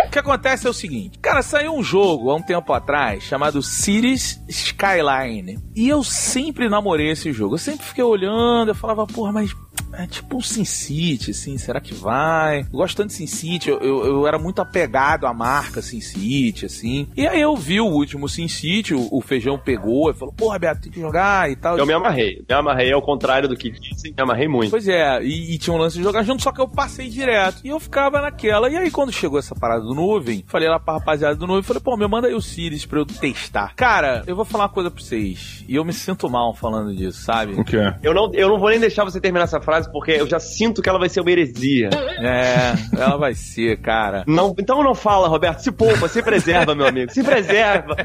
O 0.07 0.11
que 0.11 0.19
acontece 0.19 0.67
é 0.67 0.71
o 0.71 0.75
seguinte, 0.75 1.19
cara, 1.19 1.43
saiu 1.43 1.75
um 1.75 1.83
jogo 1.83 2.31
há 2.31 2.37
um 2.37 2.43
tempo 2.43 2.73
atrás 2.73 3.25
chamado 3.25 3.61
Cities 3.63 4.41
Skyline. 4.49 5.59
E 5.75 5.89
eu 5.89 6.05
sempre 6.05 6.69
namorei 6.69 7.11
esse 7.11 7.33
jogo. 7.33 7.55
Eu 7.55 7.59
sempre 7.59 7.85
fiquei 7.85 8.05
olhando, 8.05 8.69
eu 8.69 8.75
falava, 8.77 9.07
porra, 9.07 9.33
mas 9.33 9.53
é 9.99 10.07
tipo 10.07 10.37
um 10.37 10.41
Sin 10.41 10.65
City, 10.65 11.31
assim, 11.31 11.57
será 11.59 11.81
que 11.81 11.95
vai? 11.95 12.61
Eu 12.61 12.79
gosto 12.79 12.97
tanto 12.97 13.09
de 13.09 13.15
Sin 13.15 13.27
City, 13.27 13.71
eu, 13.71 13.79
eu, 13.81 14.07
eu 14.07 14.27
era 14.27 14.39
muito 14.39 14.61
apegado 14.61 15.27
à 15.27 15.35
marca 15.35 15.83
Sin 15.83 16.01
City, 16.01 16.67
assim. 16.67 17.09
E 17.17 17.27
aí 17.27 17.41
eu 17.41 17.57
vi 17.57 17.81
o 17.81 17.87
último 17.87 18.29
Sin 18.29 18.49
City, 18.49 18.95
o, 18.95 19.09
o 19.11 19.21
feijão 19.21 19.59
pegou 19.59 20.11
e 20.11 20.15
falou, 20.15 20.35
porra, 20.35 20.59
Beto, 20.59 20.83
tem 20.83 20.93
que 20.93 21.01
jogar 21.01 21.51
e 21.51 21.57
tal. 21.57 21.79
Eu 21.79 21.87
me 21.87 21.93
amarrei. 21.93 22.45
Me 22.49 22.55
amarrei 22.55 22.93
ao 22.93 23.03
contrário 23.03 23.49
do 23.49 23.57
que 23.57 23.71
dizem, 23.71 24.13
me 24.17 24.23
amarrei 24.23 24.49
muito. 24.49 24.71
Pois 24.71 24.89
é, 24.89 25.23
e, 25.23 25.55
e 25.55 25.59
tinha 25.59 25.75
um 25.75 25.79
lance 25.79 25.97
de 25.97 26.03
jogar 26.03 26.23
junto, 26.23 26.43
só 26.43 26.53
que 26.53 26.61
eu 26.61 26.69
passei 26.69 27.09
direto. 27.09 27.61
E 27.65 27.69
eu 27.69 27.81
ficava 27.81 28.21
naquela. 28.21 28.69
E 28.69 28.77
aí, 28.77 28.91
quando 28.91 29.13
chegou 29.13 29.39
essa 29.39 29.55
parada 29.55 29.83
do 29.83 29.95
nuvem, 29.95 30.45
falei 30.47 30.69
lá 30.69 30.79
pra 30.79 30.95
rapaziada 30.95 31.37
do 31.37 31.47
nuvem, 31.47 31.63
falei, 31.63 31.83
pô, 31.83 31.97
me 31.97 32.07
manda 32.07 32.29
aí 32.29 32.35
o 32.35 32.41
Sirius 32.41 32.87
pra 32.87 32.99
eu 32.99 33.07
testar. 33.07 33.75
Cara, 33.75 34.23
eu 34.27 34.37
vou 34.37 34.45
falar 34.45 34.65
uma 34.65 34.71
coisa 34.71 34.91
pra 34.91 35.03
vocês. 35.03 35.65
E 35.69 35.75
eu 35.75 35.85
me 35.85 35.93
sinto 35.93 36.29
mal 36.29 36.55
falando 36.55 36.95
disso, 36.95 37.23
sabe? 37.23 37.55
O 37.55 37.65
que 37.65 37.77
é? 37.77 37.97
Eu 38.03 38.15
não, 38.15 38.31
eu 38.35 38.49
não 38.49 38.59
vou 38.59 38.71
nem 38.71 38.81
deixar 38.81 39.05
você 39.05 39.21
terminar 39.21 39.45
essa 39.45 39.61
frase, 39.61 39.84
porque 39.89 40.13
eu 40.13 40.29
já 40.29 40.39
sinto 40.39 40.83
que 40.83 40.89
ela 40.89 40.99
vai 40.99 41.09
ser 41.09 41.21
uma 41.21 41.31
heresia. 41.31 41.91
É, 42.19 42.75
ela 42.97 43.17
vai 43.17 43.35
ser, 43.35 43.81
cara. 43.81 44.25
Não, 44.27 44.55
então 44.59 44.83
não 44.83 44.95
fala, 44.95 45.29
Roberto. 45.29 45.61
Se 45.61 45.73
poupa, 45.73 46.09
se 46.09 46.23
preserva, 46.23 46.75
meu 46.75 46.87
amigo. 46.87 47.13
Se 47.13 47.23
preserva. 47.23 47.97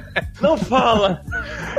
Não 0.41 0.57
fala. 0.57 1.21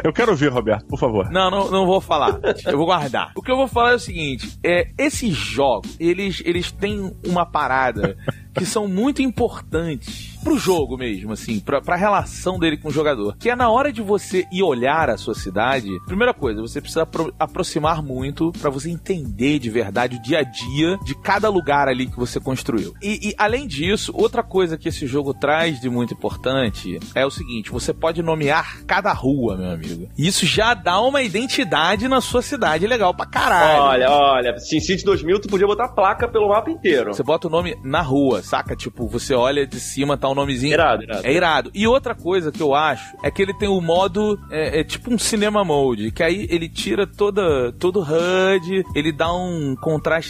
Eu 0.04 0.12
quero 0.12 0.34
ver, 0.34 0.48
Roberto, 0.48 0.86
por 0.86 0.98
favor. 0.98 1.30
Não, 1.30 1.50
não, 1.50 1.70
não 1.70 1.86
vou 1.86 2.00
falar. 2.00 2.38
Eu 2.66 2.76
vou 2.76 2.86
guardar. 2.86 3.32
O 3.34 3.42
que 3.42 3.50
eu 3.50 3.56
vou 3.56 3.68
falar 3.68 3.92
é 3.92 3.94
o 3.94 3.98
seguinte: 3.98 4.58
é, 4.64 4.88
esses 4.98 5.34
jogos, 5.34 5.96
eles, 5.98 6.42
eles 6.44 6.70
têm 6.70 7.12
uma 7.26 7.44
parada 7.46 8.16
que 8.54 8.66
são 8.66 8.88
muito 8.88 9.22
importantes 9.22 10.38
pro 10.42 10.58
jogo 10.58 10.96
mesmo, 10.96 11.32
assim, 11.32 11.60
pra, 11.60 11.80
pra 11.80 11.96
relação 11.96 12.58
dele 12.58 12.76
com 12.76 12.88
o 12.88 12.92
jogador. 12.92 13.36
Que 13.38 13.50
é 13.50 13.56
na 13.56 13.68
hora 13.70 13.92
de 13.92 14.02
você 14.02 14.46
ir 14.52 14.62
olhar 14.62 15.10
a 15.10 15.16
sua 15.16 15.34
cidade, 15.34 15.88
primeira 16.06 16.32
coisa, 16.34 16.60
você 16.60 16.80
precisa 16.80 17.02
apro- 17.02 17.32
aproximar 17.38 18.02
muito 18.02 18.52
pra 18.60 18.70
você 18.70 18.90
entender 18.90 19.58
de 19.58 19.70
verdade 19.70 20.16
o 20.16 20.22
dia 20.22 20.38
a 20.38 20.42
dia 20.42 20.98
de 21.04 21.14
cada 21.14 21.48
lugar 21.48 21.88
ali 21.88 22.06
que 22.06 22.16
você 22.18 22.40
construiu. 22.40 22.94
E, 23.02 23.30
e, 23.30 23.34
além 23.38 23.66
disso, 23.66 24.12
outra 24.14 24.42
coisa 24.42 24.76
que 24.78 24.88
esse 24.88 25.06
jogo 25.06 25.34
traz 25.34 25.80
de 25.80 25.88
muito 25.90 26.14
importante 26.14 26.98
é 27.14 27.24
o 27.26 27.30
seguinte: 27.30 27.70
você 27.70 27.92
pode 27.92 28.22
nomear 28.22 28.82
cada 28.86 29.12
rua, 29.12 29.56
meu 29.56 29.70
amigo. 29.70 30.08
Isso 30.16 30.46
já 30.46 30.74
dá 30.74 31.00
uma 31.00 31.22
identidade 31.22 32.08
na 32.08 32.20
sua 32.20 32.42
cidade 32.42 32.86
legal 32.86 33.14
pra 33.14 33.26
caralho. 33.26 33.82
Olha, 33.82 34.10
olha, 34.10 34.58
SimCity 34.58 35.04
2000, 35.04 35.40
tu 35.40 35.48
podia 35.48 35.66
botar 35.66 35.88
placa 35.88 36.26
pelo 36.28 36.48
mapa 36.48 36.70
inteiro. 36.70 37.12
Você 37.14 37.22
bota 37.22 37.48
o 37.48 37.50
nome 37.50 37.76
na 37.84 38.00
rua, 38.00 38.42
saca? 38.42 38.74
Tipo, 38.76 39.06
você 39.06 39.34
olha 39.34 39.66
de 39.66 39.78
cima, 39.80 40.16
tá 40.16 40.29
o 40.32 40.34
nomezinho. 40.34 40.72
Irado, 40.72 41.02
irado. 41.02 41.26
É 41.26 41.32
irado. 41.32 41.70
E 41.74 41.86
outra 41.86 42.14
coisa 42.14 42.50
que 42.52 42.62
eu 42.62 42.74
acho 42.74 43.16
é 43.22 43.30
que 43.30 43.40
ele 43.42 43.54
tem 43.54 43.68
o 43.68 43.80
modo. 43.80 44.38
É, 44.50 44.80
é 44.80 44.84
tipo 44.84 45.12
um 45.12 45.18
cinema 45.18 45.64
mode. 45.64 46.10
Que 46.10 46.22
aí 46.22 46.46
ele 46.50 46.68
tira 46.68 47.06
toda, 47.06 47.72
todo 47.72 48.00
o 48.00 48.02
HUD, 48.02 48.84
ele 48.94 49.12
dá 49.12 49.32
um 49.32 49.74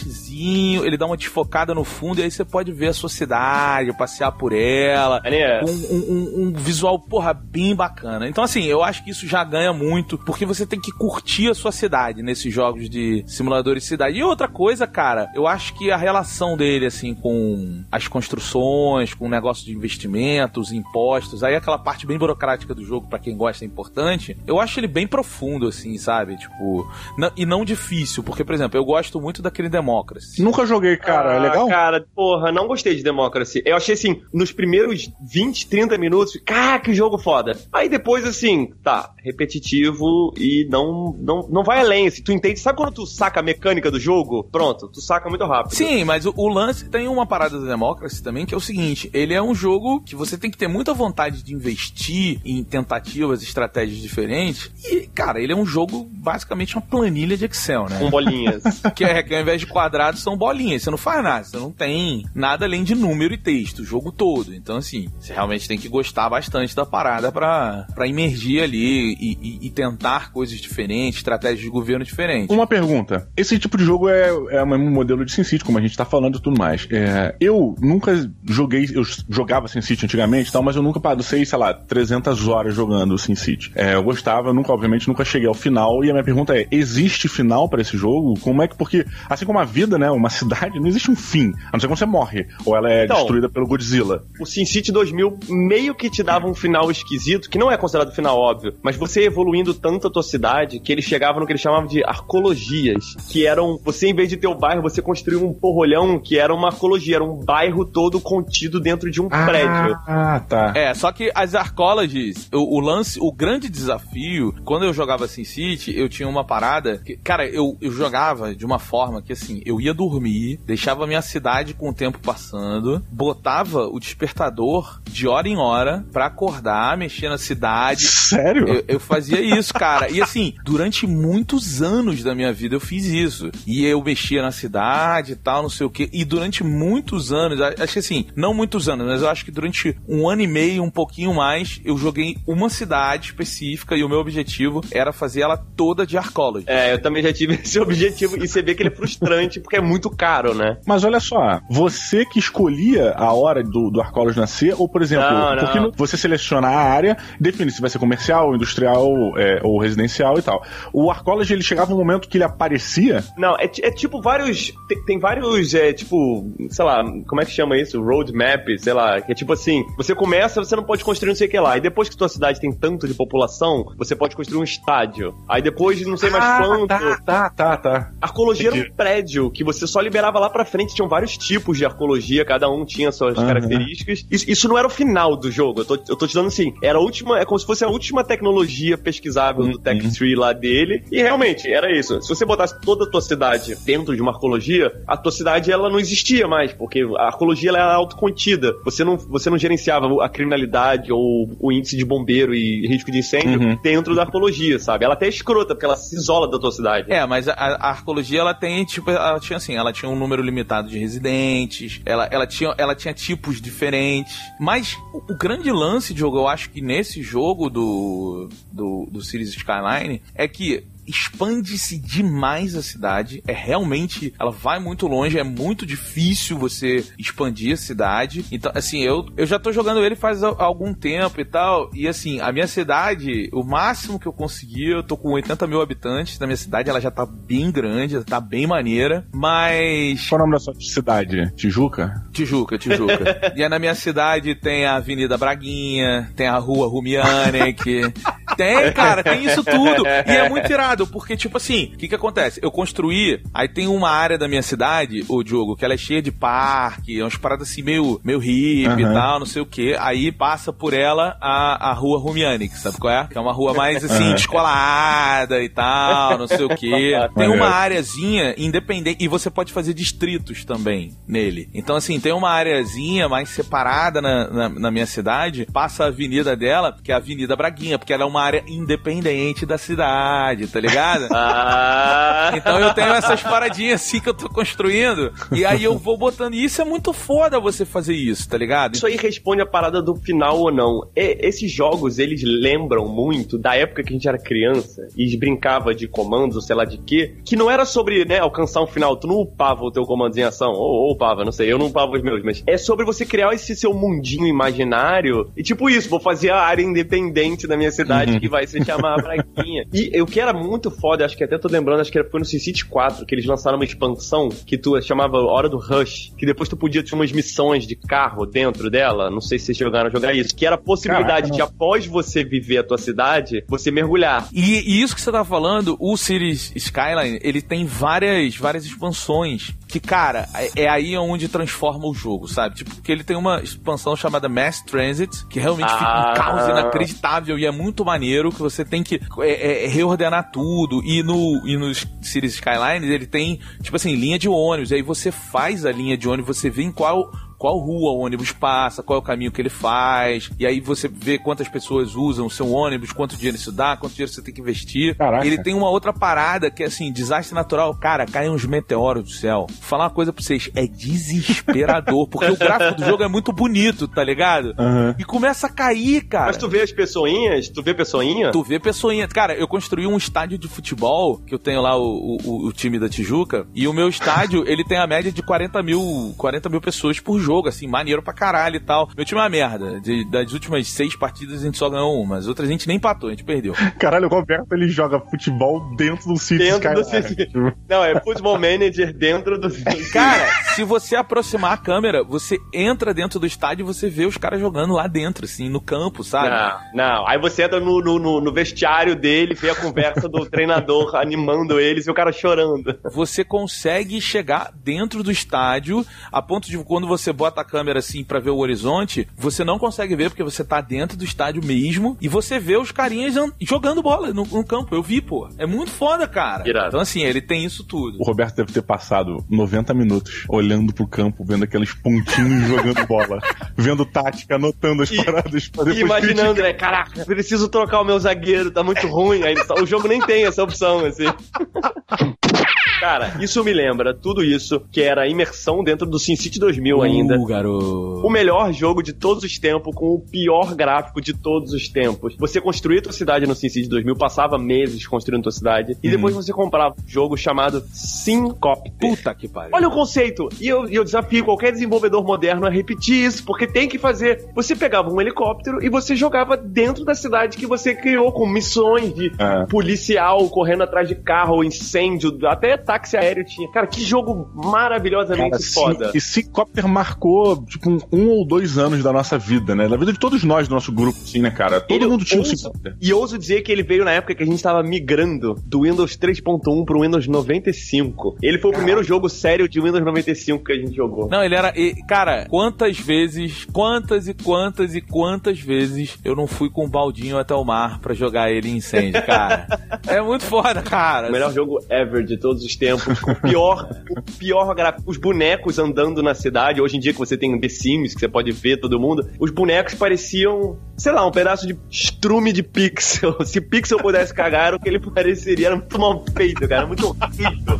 contrastezinho, 0.01 0.85
ele 0.85 0.97
dá 0.97 1.05
uma 1.05 1.17
desfocada 1.17 1.73
no 1.73 1.83
fundo, 1.83 2.19
e 2.19 2.23
aí 2.23 2.31
você 2.31 2.43
pode 2.45 2.71
ver 2.71 2.87
a 2.87 2.93
sua 2.93 3.09
cidade, 3.09 3.95
passear 3.97 4.31
por 4.31 4.53
ela. 4.53 5.21
Com 5.65 5.71
um, 5.71 5.97
um- 5.97 6.41
um 6.47 6.53
visual, 6.53 6.97
porra, 6.99 7.33
bem 7.33 7.75
bacana. 7.75 8.27
Então, 8.27 8.43
assim, 8.43 8.63
eu 8.63 8.83
acho 8.83 9.03
que 9.03 9.11
isso 9.11 9.27
já 9.27 9.43
ganha 9.43 9.73
muito, 9.73 10.17
porque 10.17 10.45
você 10.45 10.65
tem 10.65 10.79
que 10.79 10.91
curtir 10.91 11.49
a 11.49 11.53
sua 11.53 11.71
cidade 11.71 12.21
nesses 12.21 12.53
jogos 12.53 12.89
de 12.89 13.23
simuladores 13.27 13.83
de 13.83 13.89
cidade. 13.89 14.17
E 14.17 14.23
outra 14.23 14.47
coisa, 14.47 14.87
cara, 14.87 15.29
eu 15.35 15.47
acho 15.47 15.73
que 15.75 15.91
a 15.91 15.97
relação 15.97 16.55
dele, 16.57 16.85
assim, 16.85 17.13
com 17.13 17.83
as 17.91 18.07
construções, 18.07 19.13
com 19.13 19.25
o 19.25 19.29
negócio 19.29 19.65
de 19.65 19.75
investimentos, 19.91 20.71
impostos, 20.71 21.43
aí 21.43 21.55
aquela 21.55 21.77
parte 21.77 22.05
bem 22.05 22.17
burocrática 22.17 22.73
do 22.73 22.83
jogo, 22.83 23.07
para 23.07 23.19
quem 23.19 23.35
gosta, 23.35 23.65
é 23.65 23.67
importante. 23.67 24.37
Eu 24.47 24.59
acho 24.59 24.79
ele 24.79 24.87
bem 24.87 25.05
profundo, 25.05 25.67
assim, 25.67 25.97
sabe? 25.97 26.37
Tipo, 26.37 26.89
e 27.35 27.45
não 27.45 27.65
difícil, 27.65 28.23
porque, 28.23 28.43
por 28.43 28.55
exemplo, 28.55 28.79
eu 28.79 28.85
gosto 28.85 29.19
muito 29.19 29.41
daquele 29.41 29.69
Democracy. 29.69 30.41
Nunca 30.41 30.65
joguei, 30.65 30.97
cara, 30.97 31.33
é 31.33 31.33
ah, 31.33 31.35
é 31.35 31.39
legal? 31.49 31.67
Cara, 31.67 32.05
porra, 32.15 32.51
não 32.51 32.67
gostei 32.67 32.95
de 32.95 33.03
Democracy. 33.03 33.61
Eu 33.65 33.75
achei 33.75 33.93
assim, 33.93 34.21
nos 34.33 34.51
primeiros 34.51 35.09
20, 35.21 35.67
30 35.67 35.97
minutos, 35.97 36.39
cara, 36.45 36.79
que 36.79 36.93
jogo 36.93 37.17
foda. 37.17 37.57
Aí 37.71 37.89
depois, 37.89 38.25
assim, 38.25 38.73
tá, 38.83 39.11
repetitivo 39.23 40.33
e 40.37 40.67
não, 40.69 41.15
não, 41.19 41.47
não 41.49 41.63
vai 41.63 41.79
além, 41.79 42.07
assim, 42.07 42.23
tu 42.23 42.31
entende, 42.31 42.59
sabe 42.59 42.77
quando 42.77 42.93
tu 42.93 43.05
saca 43.05 43.39
a 43.39 43.43
mecânica 43.43 43.91
do 43.91 43.99
jogo? 43.99 44.47
Pronto, 44.51 44.87
tu 44.87 45.01
saca 45.01 45.29
muito 45.29 45.45
rápido. 45.45 45.75
Sim, 45.75 46.03
mas 46.03 46.25
o, 46.25 46.33
o 46.35 46.47
lance 46.47 46.89
tem 46.89 47.07
uma 47.07 47.25
parada 47.25 47.59
da 47.59 47.67
Democracy 47.67 48.23
também, 48.23 48.45
que 48.45 48.53
é 48.53 48.57
o 48.57 48.61
seguinte, 48.61 49.09
ele 49.13 49.33
é 49.33 49.41
um 49.41 49.53
jogo 49.53 49.80
que 50.05 50.15
você 50.15 50.37
tem 50.37 50.49
que 50.49 50.57
ter 50.57 50.67
muita 50.67 50.93
vontade 50.93 51.43
de 51.43 51.53
investir 51.53 52.39
em 52.45 52.63
tentativas, 52.63 53.41
estratégias 53.41 53.99
diferentes, 53.99 54.71
e, 54.85 55.07
cara, 55.07 55.41
ele 55.41 55.53
é 55.53 55.55
um 55.55 55.65
jogo 55.65 56.07
basicamente 56.11 56.75
uma 56.75 56.81
planilha 56.81 57.37
de 57.37 57.45
Excel, 57.45 57.87
né? 57.89 57.99
Com 57.99 58.09
bolinhas. 58.09 58.63
que 58.95 59.03
é 59.03 59.21
que 59.23 59.33
ao 59.33 59.41
invés 59.41 59.59
de 59.59 59.67
quadrados 59.67 60.21
são 60.21 60.37
bolinhas, 60.37 60.83
você 60.83 60.91
não 60.91 60.97
faz 60.97 61.23
nada, 61.23 61.43
você 61.43 61.57
não 61.57 61.71
tem 61.71 62.25
nada 62.33 62.65
além 62.65 62.83
de 62.83 62.95
número 62.95 63.33
e 63.33 63.37
texto, 63.37 63.79
o 63.79 63.85
jogo 63.85 64.11
todo. 64.11 64.53
Então, 64.53 64.77
assim, 64.77 65.09
você 65.19 65.33
realmente 65.33 65.67
tem 65.67 65.77
que 65.77 65.89
gostar 65.89 66.29
bastante 66.29 66.75
da 66.75 66.85
parada 66.85 67.31
pra, 67.31 67.87
pra 67.93 68.07
imergir 68.07 68.63
ali 68.63 69.13
e, 69.13 69.37
e, 69.41 69.67
e 69.67 69.69
tentar 69.69 70.31
coisas 70.31 70.59
diferentes, 70.59 71.17
estratégias 71.17 71.61
de 71.61 71.69
governo 71.69 72.05
diferentes. 72.05 72.53
Uma 72.53 72.67
pergunta: 72.67 73.27
esse 73.35 73.57
tipo 73.57 73.77
de 73.77 73.83
jogo 73.83 74.09
é, 74.09 74.29
é 74.51 74.63
um 74.63 74.91
modelo 74.91 75.25
de 75.25 75.31
SimCity, 75.31 75.63
como 75.63 75.77
a 75.77 75.81
gente 75.81 75.97
tá 75.97 76.05
falando 76.05 76.37
e 76.37 76.41
tudo 76.41 76.57
mais. 76.57 76.87
É, 76.91 77.35
eu 77.39 77.75
nunca 77.79 78.29
joguei, 78.47 78.87
eu 78.93 79.03
jogava 79.29 79.67
SimCity 79.71 80.05
antigamente 80.05 80.51
tal, 80.51 80.61
mas 80.61 80.75
eu 80.75 80.81
nunca 80.81 80.99
passei, 80.99 81.45
sei 81.45 81.57
lá, 81.57 81.73
300 81.73 82.47
horas 82.47 82.75
jogando 82.75 83.17
SimCity. 83.17 83.71
É, 83.75 83.95
eu 83.95 84.03
gostava, 84.03 84.49
eu 84.49 84.53
nunca, 84.53 84.71
obviamente, 84.71 85.07
nunca 85.07 85.23
cheguei 85.23 85.47
ao 85.47 85.53
final. 85.53 86.03
E 86.03 86.09
a 86.09 86.13
minha 86.13 86.23
pergunta 86.23 86.57
é: 86.57 86.67
existe 86.71 87.27
final 87.27 87.69
para 87.69 87.81
esse 87.81 87.97
jogo? 87.97 88.39
Como 88.39 88.61
é 88.61 88.67
que, 88.67 88.75
porque, 88.75 89.05
assim 89.29 89.45
como 89.45 89.59
a 89.59 89.63
vida, 89.63 89.97
né, 89.97 90.09
uma 90.11 90.29
cidade, 90.31 90.79
não 90.79 90.87
existe 90.87 91.09
um 91.09 91.15
fim, 91.15 91.53
a 91.67 91.73
não 91.73 91.79
ser 91.79 91.87
quando 91.87 91.99
você 91.99 92.05
morre, 92.05 92.47
ou 92.65 92.75
ela 92.75 92.91
é 92.91 93.05
então, 93.05 93.17
destruída 93.17 93.49
pelo 93.49 93.67
Godzilla. 93.67 94.23
O 94.39 94.45
SimCity 94.45 94.91
2000 94.91 95.39
meio 95.49 95.95
que 95.95 96.09
te 96.09 96.23
dava 96.23 96.47
um 96.47 96.53
final 96.53 96.89
esquisito, 96.91 97.49
que 97.49 97.57
não 97.57 97.71
é 97.71 97.77
considerado 97.77 98.13
final 98.13 98.37
óbvio, 98.37 98.73
mas 98.81 98.95
você 98.95 99.23
evoluindo 99.23 99.73
tanto 99.73 100.07
a 100.07 100.11
tua 100.11 100.23
cidade 100.23 100.79
que 100.79 100.91
ele 100.91 101.01
chegava 101.01 101.39
no 101.39 101.45
que 101.45 101.51
eles 101.51 101.61
chamavam 101.61 101.87
de 101.87 102.03
arcologias, 102.03 103.15
que 103.29 103.45
eram, 103.45 103.79
você 103.83 104.07
em 104.07 104.13
vez 104.13 104.29
de 104.29 104.37
ter 104.37 104.47
o 104.47 104.55
bairro, 104.55 104.81
você 104.81 105.01
construiu 105.01 105.45
um 105.45 105.53
porrolhão 105.53 106.19
que 106.19 106.37
era 106.37 106.53
uma 106.53 106.67
arcologia, 106.67 107.15
era 107.15 107.23
um 107.23 107.35
bairro 107.35 107.85
todo 107.85 108.19
contido 108.19 108.79
dentro 108.79 109.09
de 109.11 109.21
um 109.21 109.27
ah, 109.29 109.45
prédio. 109.45 109.60
Ah, 109.63 110.41
tá. 110.47 110.73
É, 110.75 110.93
só 110.93 111.11
que 111.11 111.31
as 111.33 111.55
arcologies, 111.55 112.49
o, 112.53 112.77
o, 112.77 112.79
lance, 112.79 113.19
o 113.21 113.31
grande 113.31 113.69
desafio, 113.69 114.53
quando 114.65 114.85
eu 114.85 114.93
jogava 114.93 115.27
SimCity, 115.27 115.97
eu 115.97 116.09
tinha 116.09 116.27
uma 116.27 116.45
parada 116.45 116.97
que, 116.97 117.17
cara, 117.17 117.47
eu, 117.47 117.77
eu 117.81 117.91
jogava 117.91 118.55
de 118.55 118.65
uma 118.65 118.79
forma 118.79 119.21
que 119.21 119.33
assim, 119.33 119.61
eu 119.65 119.79
ia 119.79 119.93
dormir, 119.93 120.59
deixava 120.65 121.03
a 121.03 121.07
minha 121.07 121.21
cidade 121.21 121.73
com 121.73 121.89
o 121.89 121.93
tempo 121.93 122.19
passando, 122.19 123.03
botava 123.11 123.87
o 123.87 123.99
despertador 123.99 125.01
de 125.05 125.27
hora 125.27 125.47
em 125.47 125.57
hora 125.57 126.05
pra 126.11 126.27
acordar, 126.27 126.97
mexer 126.97 127.29
na 127.29 127.37
cidade. 127.37 128.07
Sério? 128.07 128.67
Eu, 128.67 128.83
eu 128.87 128.99
fazia 128.99 129.41
isso, 129.41 129.73
cara. 129.73 130.09
E 130.09 130.21
assim, 130.21 130.53
durante 130.63 131.05
muitos 131.07 131.81
anos 131.81 132.23
da 132.23 132.33
minha 132.35 132.53
vida 132.53 132.75
eu 132.75 132.79
fiz 132.79 133.05
isso. 133.05 133.51
E 133.65 133.85
eu 133.85 134.01
mexia 134.03 134.41
na 134.41 134.51
cidade 134.51 135.33
e 135.33 135.35
tal, 135.35 135.63
não 135.63 135.69
sei 135.69 135.85
o 135.85 135.89
quê. 135.89 136.09
E 136.11 136.23
durante 136.23 136.63
muitos 136.63 137.31
anos, 137.31 137.59
acho 137.61 137.93
que 137.93 137.99
assim, 137.99 138.25
não 138.35 138.53
muitos 138.53 138.87
anos, 138.89 139.05
mas 139.05 139.21
eu 139.21 139.29
acho 139.29 139.45
que 139.45 139.50
durante 139.51 139.95
um 140.07 140.27
ano 140.27 140.41
e 140.41 140.47
meio, 140.47 140.83
um 140.83 140.89
pouquinho 140.89 141.33
mais, 141.33 141.81
eu 141.85 141.97
joguei 141.97 142.37
uma 142.47 142.69
cidade 142.69 143.27
específica 143.27 143.95
e 143.95 144.03
o 144.03 144.09
meu 144.09 144.19
objetivo 144.19 144.81
era 144.91 145.11
fazer 145.11 145.41
ela 145.41 145.57
toda 145.57 146.05
de 146.05 146.17
Arcology. 146.17 146.65
É, 146.67 146.93
eu 146.93 147.01
também 147.01 147.21
já 147.21 147.33
tive 147.33 147.55
esse 147.61 147.79
objetivo 147.79 148.37
e 148.37 148.47
você 148.47 148.61
vê 148.61 148.73
que 148.73 148.81
ele 148.81 148.89
é 148.89 148.95
frustrante 148.95 149.59
porque 149.59 149.75
é 149.75 149.81
muito 149.81 150.09
caro, 150.09 150.53
né? 150.53 150.77
Mas 150.85 151.03
olha 151.03 151.19
só, 151.19 151.59
você 151.69 152.25
que 152.25 152.39
escolhia 152.39 153.13
a 153.15 153.33
hora 153.33 153.63
do, 153.63 153.89
do 153.89 154.01
Arcology 154.01 154.39
nascer, 154.39 154.75
ou 154.77 154.87
por 154.87 155.01
exemplo, 155.01 155.29
não, 155.29 155.55
não. 155.55 155.63
porque 155.63 155.97
você 155.97 156.17
seleciona 156.17 156.67
a 156.67 156.79
área, 156.79 157.17
define 157.39 157.71
se 157.71 157.81
vai 157.81 157.89
ser 157.89 157.99
comercial, 157.99 158.55
industrial 158.55 159.07
é, 159.37 159.59
ou 159.63 159.79
residencial 159.79 160.37
e 160.37 160.41
tal. 160.41 160.63
O 160.93 161.09
Arcology 161.09 161.53
ele 161.53 161.63
chegava 161.63 161.93
um 161.93 161.97
momento 161.97 162.27
que 162.27 162.37
ele 162.37 162.43
aparecia? 162.43 163.23
Não, 163.37 163.55
é, 163.57 163.65
é 163.65 163.91
tipo 163.91 164.21
vários. 164.21 164.73
Tem, 164.87 165.05
tem 165.05 165.19
vários, 165.19 165.73
é, 165.73 165.93
tipo, 165.93 166.49
sei 166.69 166.85
lá, 166.85 167.03
como 167.27 167.41
é 167.41 167.45
que 167.45 167.51
chama 167.51 167.77
isso? 167.77 168.01
Roadmap, 168.01 168.67
sei 168.79 168.93
lá, 168.93 169.21
que 169.21 169.31
é 169.31 169.35
tipo 169.41 169.53
assim, 169.53 169.83
você 169.97 170.13
começa, 170.13 170.63
você 170.63 170.75
não 170.75 170.83
pode 170.83 171.03
construir 171.03 171.29
não 171.29 171.35
sei 171.35 171.47
o 171.47 171.49
que 171.49 171.59
lá. 171.59 171.77
E 171.77 171.81
depois 171.81 172.07
que 172.07 172.15
tua 172.15 172.29
cidade 172.29 172.59
tem 172.59 172.71
tanto 172.71 173.07
de 173.07 173.13
população, 173.13 173.91
você 173.97 174.15
pode 174.15 174.35
construir 174.35 174.59
um 174.59 174.63
estádio. 174.63 175.33
Aí 175.49 175.61
depois, 175.61 176.05
não 176.05 176.17
sei 176.17 176.29
mais 176.29 176.43
ah, 176.43 176.63
quanto. 176.63 176.87
Tá, 176.87 177.19
tá, 177.25 177.49
tá, 177.49 177.77
tá. 177.77 178.11
Arcologia 178.21 178.69
Entendi. 178.69 178.83
era 178.83 178.91
um 178.91 178.95
prédio 178.95 179.51
que 179.51 179.63
você 179.63 179.87
só 179.87 179.99
liberava 179.99 180.39
lá 180.39 180.49
pra 180.49 180.63
frente. 180.63 180.93
Tinham 180.93 181.09
vários 181.09 181.37
tipos 181.37 181.77
de 181.77 181.85
arcologia, 181.85 182.45
cada 182.45 182.69
um 182.69 182.85
tinha 182.85 183.11
suas 183.11 183.37
uhum. 183.37 183.47
características. 183.47 184.25
Isso, 184.29 184.49
isso, 184.49 184.67
não 184.67 184.77
era 184.77 184.85
o 184.85 184.89
final 184.89 185.35
do 185.35 185.51
jogo. 185.51 185.81
Eu 185.81 185.85
tô, 185.85 185.95
eu 185.95 186.15
tô 186.15 186.27
te 186.27 186.35
dando 186.35 186.47
assim, 186.47 186.73
era 186.83 186.99
a 186.99 187.01
última, 187.01 187.39
é 187.39 187.45
como 187.45 187.59
se 187.59 187.65
fosse 187.65 187.83
a 187.83 187.87
última 187.87 188.23
tecnologia 188.23 188.97
pesquisável 188.97 189.63
uhum. 189.63 189.71
do 189.71 189.79
Tech 189.79 190.11
Tree 190.11 190.35
lá 190.35 190.53
dele. 190.53 191.03
E 191.11 191.21
realmente, 191.21 191.71
era 191.71 191.91
isso. 191.91 192.21
Se 192.21 192.29
você 192.29 192.45
botasse 192.45 192.79
toda 192.81 193.05
a 193.05 193.09
tua 193.09 193.21
cidade 193.21 193.75
dentro 193.83 194.15
de 194.15 194.21
uma 194.21 194.31
arcologia, 194.31 194.91
a 195.07 195.17
tua 195.17 195.31
cidade 195.31 195.71
ela 195.71 195.89
não 195.89 195.99
existia 195.99 196.47
mais, 196.47 196.71
porque 196.73 197.01
a 197.17 197.25
arcologia 197.25 197.69
ela 197.69 197.79
é 197.79 197.95
autocontida. 197.95 198.75
Você 198.83 199.03
não, 199.03 199.17
você 199.27 199.49
não 199.49 199.57
gerenciava 199.57 200.07
a 200.23 200.29
criminalidade 200.29 201.11
ou 201.11 201.49
o 201.59 201.71
índice 201.71 201.97
de 201.97 202.05
bombeiro 202.05 202.53
e 202.53 202.87
risco 202.87 203.11
de 203.11 203.19
incêndio 203.19 203.59
uhum. 203.59 203.77
dentro 203.81 204.15
da 204.15 204.23
arcologia, 204.23 204.79
sabe? 204.79 205.05
Ela 205.05 205.13
até 205.13 205.25
é 205.25 205.29
escrota, 205.29 205.73
porque 205.73 205.85
ela 205.85 205.95
se 205.95 206.15
isola 206.15 206.49
da 206.49 206.59
tua 206.59 206.71
cidade. 206.71 207.11
É, 207.11 207.25
mas 207.25 207.47
a, 207.47 207.53
a 207.53 207.89
arcologia 207.89 208.39
ela 208.39 208.53
tem, 208.53 208.83
tipo, 208.85 209.09
ela 209.09 209.39
tinha 209.39 209.57
assim, 209.57 209.75
ela 209.75 209.93
tinha 209.93 210.09
um 210.09 210.15
número 210.15 210.41
limitado 210.41 210.89
de 210.89 210.97
residentes, 210.97 212.01
ela, 212.05 212.27
ela, 212.31 212.47
tinha, 212.47 212.73
ela 212.77 212.95
tinha 212.95 213.13
tipos 213.13 213.61
diferentes. 213.61 214.37
Mas 214.59 214.97
o, 215.13 215.33
o 215.33 215.37
grande 215.37 215.71
lance 215.71 216.13
de 216.13 216.19
jogo, 216.19 216.37
eu 216.37 216.47
acho 216.47 216.69
que 216.69 216.81
nesse 216.81 217.21
jogo 217.21 217.69
do, 217.69 218.49
do, 218.71 219.07
do 219.11 219.21
Cities 219.21 219.49
Skyline 219.49 220.21
é 220.35 220.47
que 220.47 220.83
expande-se 221.11 221.99
demais 221.99 222.75
a 222.75 222.81
cidade. 222.81 223.43
É 223.45 223.53
realmente, 223.53 224.33
ela 224.39 224.51
vai 224.51 224.79
muito 224.79 225.07
longe, 225.07 225.37
é 225.37 225.43
muito 225.43 225.85
difícil 225.85 226.57
você 226.57 227.03
expandir 227.19 227.73
a 227.73 227.77
cidade. 227.77 228.45
Então, 228.51 228.71
assim, 228.73 229.03
eu, 229.03 229.25
eu 229.35 229.45
já 229.45 229.59
tô 229.59 229.71
jogando 229.71 230.03
ele 230.03 230.15
faz 230.15 230.41
algum 230.41 230.93
tempo 230.93 231.39
e 231.39 231.45
tal. 231.45 231.89
E 231.93 232.07
assim, 232.07 232.39
a 232.39 232.51
minha 232.51 232.67
cidade, 232.67 233.49
o 233.51 233.63
máximo 233.63 234.19
que 234.19 234.27
eu 234.27 234.33
consegui, 234.33 234.89
eu 234.89 235.03
tô 235.03 235.17
com 235.17 235.33
80 235.33 235.67
mil 235.67 235.81
habitantes 235.81 236.39
na 236.39 236.47
minha 236.47 236.57
cidade, 236.57 236.89
ela 236.89 237.01
já 237.01 237.11
tá 237.11 237.25
bem 237.25 237.69
grande, 237.69 238.23
tá 238.23 238.39
bem 238.39 238.65
maneira. 238.65 239.25
Mas. 239.33 240.27
Qual 240.29 240.39
é 240.39 240.43
o 240.43 240.47
nome 240.47 240.53
da 240.53 240.59
sua 240.59 240.73
cidade? 240.79 241.51
Tijuca? 241.55 242.25
Tijuca, 242.31 242.77
Tijuca. 242.77 243.53
e 243.55 243.63
aí 243.63 243.69
na 243.69 243.79
minha 243.79 243.95
cidade 243.95 244.55
tem 244.55 244.85
a 244.85 244.95
Avenida 244.95 245.37
Braguinha, 245.37 246.31
tem 246.35 246.47
a 246.47 246.57
Rua 246.57 246.87
Rumianek. 246.87 248.13
tem, 248.55 248.93
cara, 248.93 249.23
tem 249.23 249.45
isso 249.45 249.63
tudo. 249.63 250.05
E 250.05 250.31
é 250.31 250.47
muito 250.47 250.71
irado 250.71 251.00
porque, 251.07 251.35
tipo 251.37 251.57
assim, 251.57 251.91
o 251.93 251.97
que 251.97 252.07
que 252.07 252.15
acontece? 252.15 252.59
Eu 252.63 252.71
construí, 252.71 253.41
aí 253.53 253.67
tem 253.67 253.87
uma 253.87 254.09
área 254.09 254.37
da 254.37 254.47
minha 254.47 254.61
cidade, 254.61 255.25
o 255.27 255.43
Diogo, 255.43 255.75
que 255.75 255.85
ela 255.85 255.93
é 255.93 255.97
cheia 255.97 256.21
de 256.21 256.31
parque, 256.31 257.19
é 257.19 257.23
umas 257.23 257.37
paradas 257.37 257.69
assim 257.69 257.81
meio, 257.81 258.19
meio 258.23 258.39
hippie 258.39 258.87
uhum. 258.87 258.99
e 258.99 259.13
tal, 259.13 259.39
não 259.39 259.45
sei 259.45 259.61
o 259.61 259.65
que. 259.65 259.95
Aí 259.99 260.31
passa 260.31 260.73
por 260.73 260.93
ela 260.93 261.37
a, 261.41 261.89
a 261.89 261.93
rua 261.93 262.19
Rumianic, 262.19 262.77
sabe 262.77 262.97
qual 262.97 263.13
é? 263.13 263.27
Que 263.27 263.37
é 263.37 263.41
uma 263.41 263.53
rua 263.53 263.73
mais 263.73 264.03
assim, 264.03 264.29
uhum. 264.29 264.33
descolada 264.33 265.61
e 265.61 265.69
tal, 265.69 266.37
não 266.37 266.47
sei 266.47 266.65
o 266.65 266.69
que. 266.69 267.11
Tem 267.35 267.47
uma 267.47 267.67
areazinha 267.67 268.55
independente, 268.57 269.23
e 269.23 269.27
você 269.27 269.49
pode 269.49 269.71
fazer 269.71 269.93
distritos 269.93 270.65
também 270.65 271.13
nele. 271.27 271.69
Então, 271.73 271.95
assim, 271.95 272.19
tem 272.19 272.33
uma 272.33 272.49
areazinha 272.49 273.29
mais 273.29 273.49
separada 273.49 274.21
na, 274.21 274.47
na, 274.49 274.69
na 274.69 274.91
minha 274.91 275.05
cidade, 275.05 275.67
passa 275.71 276.05
a 276.05 276.07
avenida 276.07 276.55
dela, 276.55 276.97
que 277.03 277.11
é 277.11 277.15
a 277.15 277.17
Avenida 277.17 277.55
Braguinha, 277.55 277.97
porque 277.97 278.13
ela 278.13 278.23
é 278.23 278.25
uma 278.25 278.41
área 278.41 278.63
independente 278.67 279.65
da 279.65 279.77
cidade, 279.77 280.67
tá 280.67 280.79
ligado? 280.81 281.27
Ah. 281.43 282.51
Então 282.55 282.79
eu 282.79 282.93
tenho 282.93 283.13
essas 283.13 283.41
paradinhas 283.41 284.01
assim 284.01 284.19
que 284.19 284.29
eu 284.29 284.33
tô 284.33 284.49
construindo. 284.49 285.31
E 285.51 285.65
aí 285.65 285.83
eu 285.83 285.97
vou 285.97 286.17
botando. 286.17 286.53
E 286.53 286.63
isso 286.63 286.81
é 286.81 286.85
muito 286.85 287.13
foda 287.13 287.59
você 287.59 287.85
fazer 287.85 288.13
isso, 288.13 288.47
tá 288.47 288.57
ligado? 288.57 288.95
Isso 288.95 289.07
aí 289.07 289.15
responde 289.15 289.61
a 289.61 289.65
parada 289.65 290.01
do 290.01 290.15
final 290.15 290.59
ou 290.59 290.71
não. 290.71 291.07
E, 291.15 291.37
esses 291.41 291.71
jogos, 291.71 292.19
eles 292.19 292.41
lembram 292.43 293.07
muito 293.07 293.57
da 293.57 293.75
época 293.75 294.03
que 294.03 294.09
a 294.09 294.13
gente 294.13 294.27
era 294.27 294.37
criança 294.37 295.07
e 295.15 295.35
brincava 295.37 295.95
de 295.95 296.07
comandos, 296.07 296.55
ou 296.55 296.61
sei 296.61 296.75
lá 296.75 296.85
de 296.85 296.97
quê, 296.97 297.35
que 297.45 297.55
não 297.55 297.69
era 297.71 297.85
sobre, 297.85 298.25
né, 298.25 298.39
alcançar 298.39 298.81
um 298.81 298.87
final. 298.87 299.15
Tu 299.15 299.27
não 299.27 299.37
upava 299.37 299.83
o 299.83 299.91
teu 299.91 300.03
comando 300.03 300.37
em 300.37 300.43
ação, 300.43 300.71
ou, 300.71 301.07
ou 301.07 301.11
upava, 301.13 301.43
não 301.43 301.51
sei, 301.51 301.71
eu 301.71 301.77
não 301.77 301.87
upava 301.87 302.11
os 302.15 302.21
meus, 302.21 302.43
mas 302.43 302.63
é 302.67 302.77
sobre 302.77 303.05
você 303.05 303.25
criar 303.25 303.53
esse 303.53 303.75
seu 303.75 303.93
mundinho 303.93 304.47
imaginário. 304.47 305.49
E 305.55 305.63
tipo 305.63 305.89
isso, 305.89 306.09
vou 306.09 306.19
fazer 306.19 306.51
a 306.51 306.61
área 306.61 306.83
independente 306.83 307.67
da 307.67 307.77
minha 307.77 307.91
cidade 307.91 308.01
cidade 308.01 308.39
que 308.39 308.49
vai 308.49 308.67
se 308.67 308.83
chamar 308.83 309.21
Praguinha. 309.21 309.85
E 309.93 310.21
o 310.21 310.25
que 310.25 310.39
era 310.39 310.53
muito 310.53 310.70
foda, 310.91 311.25
acho 311.25 311.35
que 311.35 311.43
até 311.43 311.57
tô 311.57 311.67
lembrando, 311.67 312.01
acho 312.01 312.11
que 312.11 312.23
foi 312.23 312.39
no 312.39 312.45
SimCity 312.45 312.85
4, 312.85 313.25
que 313.25 313.35
eles 313.35 313.45
lançaram 313.45 313.77
uma 313.77 313.85
expansão 313.85 314.49
que 314.49 314.77
tu 314.77 314.99
chamava 315.01 315.37
Hora 315.37 315.67
do 315.67 315.77
Rush, 315.77 316.31
que 316.37 316.45
depois 316.45 316.69
tu 316.69 316.77
podia 316.77 317.03
ter 317.03 317.13
umas 317.15 317.31
missões 317.31 317.85
de 317.85 317.95
carro 317.95 318.45
dentro 318.45 318.89
dela, 318.89 319.29
não 319.29 319.41
sei 319.41 319.59
se 319.59 319.65
vocês 319.65 319.77
jogaram 319.77 320.07
a 320.07 320.11
jogar 320.11 320.33
isso, 320.33 320.55
que 320.55 320.65
era 320.65 320.75
a 320.75 320.79
possibilidade 320.79 321.49
Caraca, 321.49 321.55
de 321.55 321.61
após 321.61 322.05
você 322.05 322.43
viver 322.43 322.79
a 322.79 322.83
tua 322.83 322.97
cidade, 322.97 323.63
você 323.67 323.91
mergulhar. 323.91 324.47
E, 324.53 324.79
e 324.79 325.01
isso 325.01 325.15
que 325.15 325.21
você 325.21 325.31
tá 325.31 325.43
falando, 325.43 325.97
o 325.99 326.15
Cities 326.17 326.71
Skyline, 326.75 327.39
ele 327.41 327.61
tem 327.61 327.85
várias, 327.85 328.55
várias 328.55 328.85
expansões. 328.85 329.73
Que, 329.91 329.99
cara, 329.99 330.47
é, 330.55 330.83
é 330.83 330.89
aí 330.89 331.17
onde 331.17 331.49
transforma 331.49 332.07
o 332.07 332.13
jogo, 332.13 332.47
sabe? 332.47 332.75
Tipo, 332.75 332.95
porque 332.95 333.11
ele 333.11 333.25
tem 333.25 333.35
uma 333.35 333.61
expansão 333.61 334.15
chamada 334.15 334.47
Mass 334.47 334.81
Transit, 334.81 335.45
que 335.47 335.59
realmente 335.59 335.91
fica 335.91 336.05
Ah. 336.05 336.31
um 336.31 336.33
caos 336.33 336.69
inacreditável 336.69 337.59
e 337.59 337.65
é 337.65 337.71
muito 337.71 338.05
maneiro, 338.05 338.51
que 338.51 338.59
você 338.59 338.85
tem 338.85 339.03
que 339.03 339.19
é, 339.39 339.83
é, 339.83 339.87
reordenar 339.87 340.49
tudo. 340.49 341.03
E 341.03 341.21
no, 341.21 341.61
e 341.67 341.75
no 341.75 341.93
Cities 341.93 342.53
Skylines 342.53 343.09
ele 343.09 343.27
tem, 343.27 343.59
tipo 343.81 343.97
assim, 343.97 344.15
linha 344.15 344.39
de 344.39 344.47
ônibus. 344.47 344.91
E 344.91 344.95
aí 344.95 345.01
você 345.01 345.29
faz 345.29 345.85
a 345.85 345.91
linha 345.91 346.17
de 346.17 346.27
ônibus, 346.29 346.57
você 346.57 346.69
vê 346.69 346.83
em 346.83 346.91
qual 346.91 347.29
qual 347.61 347.77
rua 347.77 348.13
o 348.13 348.21
ônibus 348.21 348.51
passa, 348.51 349.03
qual 349.03 349.17
é 349.17 349.19
o 349.19 349.23
caminho 349.23 349.51
que 349.51 349.61
ele 349.61 349.69
faz, 349.69 350.49
e 350.57 350.65
aí 350.65 350.79
você 350.79 351.07
vê 351.07 351.37
quantas 351.37 351.67
pessoas 351.67 352.15
usam 352.15 352.47
o 352.47 352.49
seu 352.49 352.71
ônibus, 352.71 353.11
quanto 353.11 353.35
dinheiro 353.35 353.55
isso 353.55 353.71
dá, 353.71 353.95
quanto 353.95 354.13
dinheiro 354.13 354.33
você 354.33 354.41
tem 354.41 354.51
que 354.51 354.61
investir. 354.61 355.15
Caraca. 355.15 355.45
E 355.45 355.47
ele 355.47 355.61
tem 355.61 355.75
uma 355.75 355.87
outra 355.87 356.11
parada 356.11 356.71
que 356.71 356.81
é 356.81 356.87
assim, 356.87 357.11
desastre 357.13 357.53
natural, 357.53 357.93
cara, 357.93 358.25
caem 358.25 358.49
uns 358.49 358.65
meteoros 358.65 359.25
do 359.25 359.29
céu. 359.29 359.67
Vou 359.69 359.77
falar 359.79 360.05
uma 360.05 360.09
coisa 360.09 360.33
pra 360.33 360.41
vocês, 360.41 360.71
é 360.73 360.87
desesperador, 360.87 362.27
porque 362.27 362.49
o 362.49 362.57
gráfico 362.57 362.95
do 362.95 363.05
jogo 363.05 363.21
é 363.21 363.27
muito 363.27 363.53
bonito, 363.53 364.07
tá 364.07 364.23
ligado? 364.23 364.73
Aham. 364.79 365.15
E 365.19 365.23
começa 365.23 365.67
a 365.67 365.69
cair, 365.69 366.21
cara. 366.21 366.47
Mas 366.47 366.57
tu 366.57 366.67
vê 366.67 366.81
as 366.81 366.91
pessoinhas, 366.91 367.69
tu 367.69 367.83
vê 367.83 367.93
pessoinha? 367.93 368.51
Tu 368.51 368.63
vê 368.63 368.79
pessoinha. 368.79 369.27
Cara, 369.27 369.53
eu 369.53 369.67
construí 369.67 370.07
um 370.07 370.17
estádio 370.17 370.57
de 370.57 370.67
futebol, 370.67 371.37
que 371.37 371.53
eu 371.53 371.59
tenho 371.59 371.79
lá 371.79 371.95
o, 371.95 372.39
o, 372.43 372.67
o 372.69 372.73
time 372.73 372.97
da 372.97 373.07
Tijuca, 373.07 373.67
e 373.75 373.87
o 373.87 373.93
meu 373.93 374.09
estádio, 374.09 374.63
ele 374.67 374.83
tem 374.83 374.97
a 374.97 375.05
média 375.05 375.31
de 375.31 375.43
40 375.43 375.83
mil, 375.83 376.33
40 376.39 376.67
mil 376.67 376.81
pessoas 376.81 377.19
por 377.19 377.39
jogo, 377.39 377.50
assim, 377.69 377.87
maneiro 377.87 378.21
pra 378.23 378.33
caralho 378.33 378.75
e 378.75 378.79
tal. 378.79 379.09
Meu 379.15 379.25
time 379.25 379.39
é 379.39 379.43
uma 379.43 379.49
merda. 379.49 379.99
De- 380.01 380.23
das 380.29 380.53
últimas 380.53 380.87
seis 380.87 381.15
partidas 381.15 381.61
a 381.61 381.65
gente 381.65 381.77
só 381.77 381.89
ganhou 381.89 382.19
uma, 382.21 382.37
as 382.37 382.47
outras 382.47 382.67
a 382.67 382.71
gente 382.71 382.87
nem 382.87 382.97
empatou, 382.97 383.29
a 383.29 383.31
gente 383.31 383.43
perdeu. 383.43 383.73
Caralho, 383.99 384.27
o 384.27 384.29
Roberto 384.29 384.71
ele 384.73 384.87
joga 384.89 385.19
futebol 385.19 385.95
dentro 385.95 386.27
do 386.27 386.37
City 386.37 386.63
Dentro 386.63 386.93
do 386.93 387.01
Skyline. 387.01 387.27
City. 387.27 387.45
Tipo, 387.51 387.73
Não, 387.89 388.03
é 388.03 388.19
Football 388.21 388.59
Manager 388.59 389.13
dentro 389.17 389.59
do. 389.59 389.69
Cara, 390.13 390.47
se 390.75 390.83
você 390.83 391.15
aproximar 391.15 391.73
a 391.73 391.77
câmera, 391.77 392.23
você 392.23 392.57
entra 392.73 393.13
dentro 393.13 393.39
do 393.39 393.45
estádio 393.45 393.83
e 393.83 393.85
você 393.85 394.09
vê 394.09 394.25
os 394.25 394.37
caras 394.37 394.59
jogando 394.59 394.93
lá 394.93 395.07
dentro, 395.07 395.45
assim, 395.45 395.69
no 395.69 395.81
campo, 395.81 396.23
sabe? 396.23 396.49
Não, 396.49 396.79
não. 397.05 397.27
Aí 397.27 397.39
você 397.39 397.63
entra 397.63 397.79
no, 397.79 397.99
no, 397.99 398.19
no- 398.19 398.41
no 398.41 398.53
vestiário 398.53 399.15
dele, 399.15 399.53
vê 399.55 399.69
a 399.71 399.75
conversa 399.75 400.27
do 400.29 400.45
treinador 400.49 401.15
animando 401.15 401.79
eles 401.79 402.07
e 402.07 402.11
o 402.11 402.13
cara 402.13 402.31
chorando. 402.31 402.97
você 403.13 403.43
consegue 403.43 404.21
chegar 404.21 404.71
dentro 404.83 405.23
do 405.23 405.31
estádio 405.31 406.05
a 406.31 406.41
ponto 406.41 406.67
de 406.69 406.77
quando 406.83 407.07
você 407.07 407.31
bota 407.41 407.61
a 407.61 407.65
câmera 407.65 407.97
assim 407.97 408.23
pra 408.23 408.39
ver 408.39 408.51
o 408.51 408.57
horizonte, 408.57 409.27
você 409.35 409.63
não 409.63 409.79
consegue 409.79 410.15
ver 410.15 410.29
porque 410.29 410.43
você 410.43 410.63
tá 410.63 410.79
dentro 410.79 411.17
do 411.17 411.23
estádio 411.23 411.65
mesmo 411.65 412.15
e 412.21 412.27
você 412.27 412.59
vê 412.59 412.77
os 412.77 412.91
carinhas 412.91 413.35
an- 413.35 413.51
jogando 413.59 414.03
bola 414.03 414.31
no, 414.31 414.45
no 414.45 414.63
campo. 414.63 414.93
Eu 414.93 415.01
vi, 415.01 415.19
pô. 415.21 415.49
É 415.57 415.65
muito 415.65 415.89
foda, 415.89 416.27
cara. 416.27 416.69
Irado. 416.69 416.89
Então 416.89 416.99
assim, 416.99 417.23
ele 417.23 417.41
tem 417.41 417.65
isso 417.65 417.83
tudo. 417.83 418.17
O 418.19 418.23
Roberto 418.23 418.57
deve 418.57 418.71
ter 418.71 418.83
passado 418.83 419.43
90 419.49 419.91
minutos 419.95 420.45
olhando 420.47 420.93
pro 420.93 421.07
campo, 421.07 421.43
vendo 421.43 421.63
aqueles 421.63 421.91
pontinhos 421.95 422.67
jogando 422.67 423.07
bola, 423.07 423.39
vendo 423.75 424.05
tática, 424.05 424.55
anotando 424.57 425.01
as 425.01 425.09
E- 425.09 425.15
paradas 425.25 425.67
pra 425.67 425.81
E 425.81 425.85
depois 425.85 425.97
imaginando, 425.97 426.61
né? 426.61 426.73
Caraca, 426.73 427.25
preciso 427.25 427.67
trocar 427.69 428.01
o 428.01 428.05
meu 428.05 428.19
zagueiro, 428.19 428.69
tá 428.69 428.83
muito 428.83 429.07
ruim. 429.07 429.41
Aí 429.41 429.55
o 429.81 429.85
jogo 429.87 430.07
nem 430.07 430.21
tem 430.21 430.45
essa 430.45 430.61
opção, 430.63 431.03
assim. 431.05 431.25
Cara, 433.01 433.33
isso 433.41 433.63
me 433.63 433.73
lembra 433.73 434.13
tudo 434.13 434.43
isso, 434.43 434.79
que 434.91 435.01
era 435.01 435.23
a 435.23 435.27
imersão 435.27 435.83
dentro 435.83 436.07
do 436.07 436.19
SimCity 436.19 436.59
2000 436.59 437.01
ainda. 437.01 437.35
Uh, 437.35 437.45
garoto. 437.47 438.21
O 438.23 438.29
melhor 438.29 438.71
jogo 438.71 439.01
de 439.01 439.11
todos 439.11 439.43
os 439.43 439.57
tempos, 439.57 439.95
com 439.95 440.13
o 440.13 440.19
pior 440.19 440.75
gráfico 440.75 441.19
de 441.19 441.33
todos 441.33 441.73
os 441.73 441.89
tempos. 441.89 442.35
Você 442.37 442.61
construía 442.61 443.01
tua 443.01 443.11
cidade 443.11 443.47
no 443.47 443.55
SimCity 443.55 443.89
2000, 443.89 444.15
passava 444.15 444.55
meses 444.59 445.07
construindo 445.07 445.41
tua 445.41 445.51
cidade, 445.51 445.97
e 446.03 446.09
depois 446.11 446.35
você 446.35 446.53
comprava 446.53 446.93
um 446.95 447.07
jogo 447.07 447.35
chamado 447.35 447.83
Simcopter. 447.91 448.91
Puta 448.99 449.33
que 449.33 449.47
pariu. 449.47 449.71
Olha 449.73 449.87
o 449.87 449.91
conceito. 449.91 450.47
E 450.59 450.67
eu, 450.67 450.87
eu 450.87 451.03
desafio 451.03 451.43
qualquer 451.43 451.71
desenvolvedor 451.71 452.23
moderno 452.23 452.67
a 452.67 452.69
repetir 452.69 453.25
isso, 453.25 453.43
porque 453.43 453.65
tem 453.65 453.87
que 453.87 453.97
fazer. 453.97 454.45
Você 454.53 454.75
pegava 454.75 455.09
um 455.09 455.19
helicóptero 455.19 455.83
e 455.83 455.89
você 455.89 456.15
jogava 456.15 456.55
dentro 456.55 457.03
da 457.03 457.15
cidade 457.15 457.57
que 457.57 457.65
você 457.65 457.95
criou, 457.95 458.31
com 458.31 458.47
missões 458.47 459.11
de 459.15 459.31
É. 459.39 459.65
policial 459.65 460.47
correndo 460.49 460.83
atrás 460.83 461.07
de 461.07 461.15
carro, 461.15 461.63
incêndio, 461.63 462.37
até 462.45 462.77
táxi 462.91 463.15
aéreo 463.15 463.45
tinha. 463.45 463.71
Cara, 463.71 463.87
que 463.87 464.01
jogo 464.03 464.49
maravilhosamente 464.53 465.51
Cara, 465.51 465.63
foda. 465.73 466.11
Sim, 466.11 466.17
e 466.17 466.21
Seacopter 466.21 466.87
marcou, 466.87 467.63
tipo, 467.65 467.89
um, 467.89 467.99
um 468.11 468.29
ou 468.29 468.45
dois 468.45 468.77
anos 468.77 469.01
da 469.01 469.13
nossa 469.13 469.37
vida, 469.37 469.73
né? 469.75 469.87
Da 469.87 469.95
vida 469.95 470.11
de 470.11 470.19
todos 470.19 470.43
nós, 470.43 470.67
do 470.67 470.75
nosso 470.75 470.91
grupo, 470.91 471.17
sim, 471.19 471.39
né, 471.39 471.51
cara? 471.51 471.79
Todo 471.79 471.95
Ele 471.95 472.07
mundo 472.07 472.25
tinha 472.25 472.39
um 472.39 472.43
ousa- 472.43 472.55
Seacopter. 472.55 472.95
E 473.01 473.13
ouso 473.13 473.37
dizer 473.37 473.61
que 473.61 473.71
ele 473.71 473.83
veio 473.83 474.03
na 474.03 474.11
época 474.11 474.35
que 474.35 474.43
a 474.43 474.45
gente 474.45 474.61
tava 474.61 474.83
migrando 474.83 475.55
do 475.65 475.83
Windows 475.83 476.17
3.1 476.17 476.85
pro 476.85 477.01
Windows 477.01 477.27
95. 477.27 478.37
Ele 478.41 478.57
foi 478.59 478.71
o 478.71 478.73
primeiro 478.73 479.03
jogo 479.03 479.29
sério 479.29 479.69
de 479.69 479.79
Windows 479.79 480.03
95 480.03 480.63
que 480.63 480.73
a 480.73 480.75
gente 480.75 480.93
jogou. 480.95 481.29
Não, 481.29 481.43
ele 481.43 481.55
era. 481.55 481.71
e, 481.77 481.95
cara, 482.07 482.45
quantas 482.49 482.97
vezes, 482.99 483.65
quantas 483.71 484.27
e 484.27 484.33
quantas 484.33 484.95
e 484.95 485.01
quantas 485.01 485.59
vezes 485.59 486.17
eu 486.25 486.35
não 486.35 486.47
fui 486.47 486.69
com 486.69 486.85
o 486.85 486.89
baldinho 486.89 487.37
até 487.37 487.53
o 487.55 487.63
mar 487.63 487.99
pra 487.99 488.13
jogar 488.13 488.51
ele 488.51 488.69
em 488.69 488.77
incêndio, 488.77 489.23
cara? 489.25 489.67
é 490.07 490.21
muito 490.21 490.43
foda, 490.43 490.81
cara. 490.81 491.29
O 491.29 491.31
melhor 491.31 491.53
jogo 491.53 491.79
ever 491.89 492.23
de 492.23 492.37
todos 492.37 492.63
os 492.63 492.75
tempos. 492.81 493.21
O 493.21 493.35
pior, 493.35 493.89
o 494.09 494.21
pior. 494.39 494.75
Os 495.05 495.17
bonecos 495.17 495.77
andando 495.77 496.23
na 496.23 496.33
cidade. 496.33 496.81
Hoje 496.81 496.97
em 496.97 496.99
dia 496.99 497.13
que 497.13 497.19
você 497.19 497.37
tem 497.37 497.59
The 497.59 497.69
Sims, 497.69 498.15
que 498.15 498.19
você 498.19 498.27
pode 498.27 498.51
ver 498.51 498.77
todo 498.77 498.99
mundo. 498.99 499.29
Os 499.39 499.51
bonecos 499.51 499.93
pareciam, 499.93 500.79
sei 500.97 501.11
lá, 501.11 501.25
um 501.25 501.31
pedaço 501.31 501.67
de 501.67 501.77
estrume 501.89 502.51
de 502.51 502.63
pixel. 502.63 503.37
Se 503.45 503.61
pixel 503.61 503.99
pudesse 503.99 504.33
cagar, 504.33 504.73
o 504.73 504.79
que 504.79 504.89
ele 504.89 504.99
pareceria. 504.99 505.67
Era 505.67 505.75
muito 505.75 505.99
mal 505.99 506.25
feito, 506.35 506.67
cara. 506.67 506.87
Muito 506.87 507.05
horrível. 507.07 507.79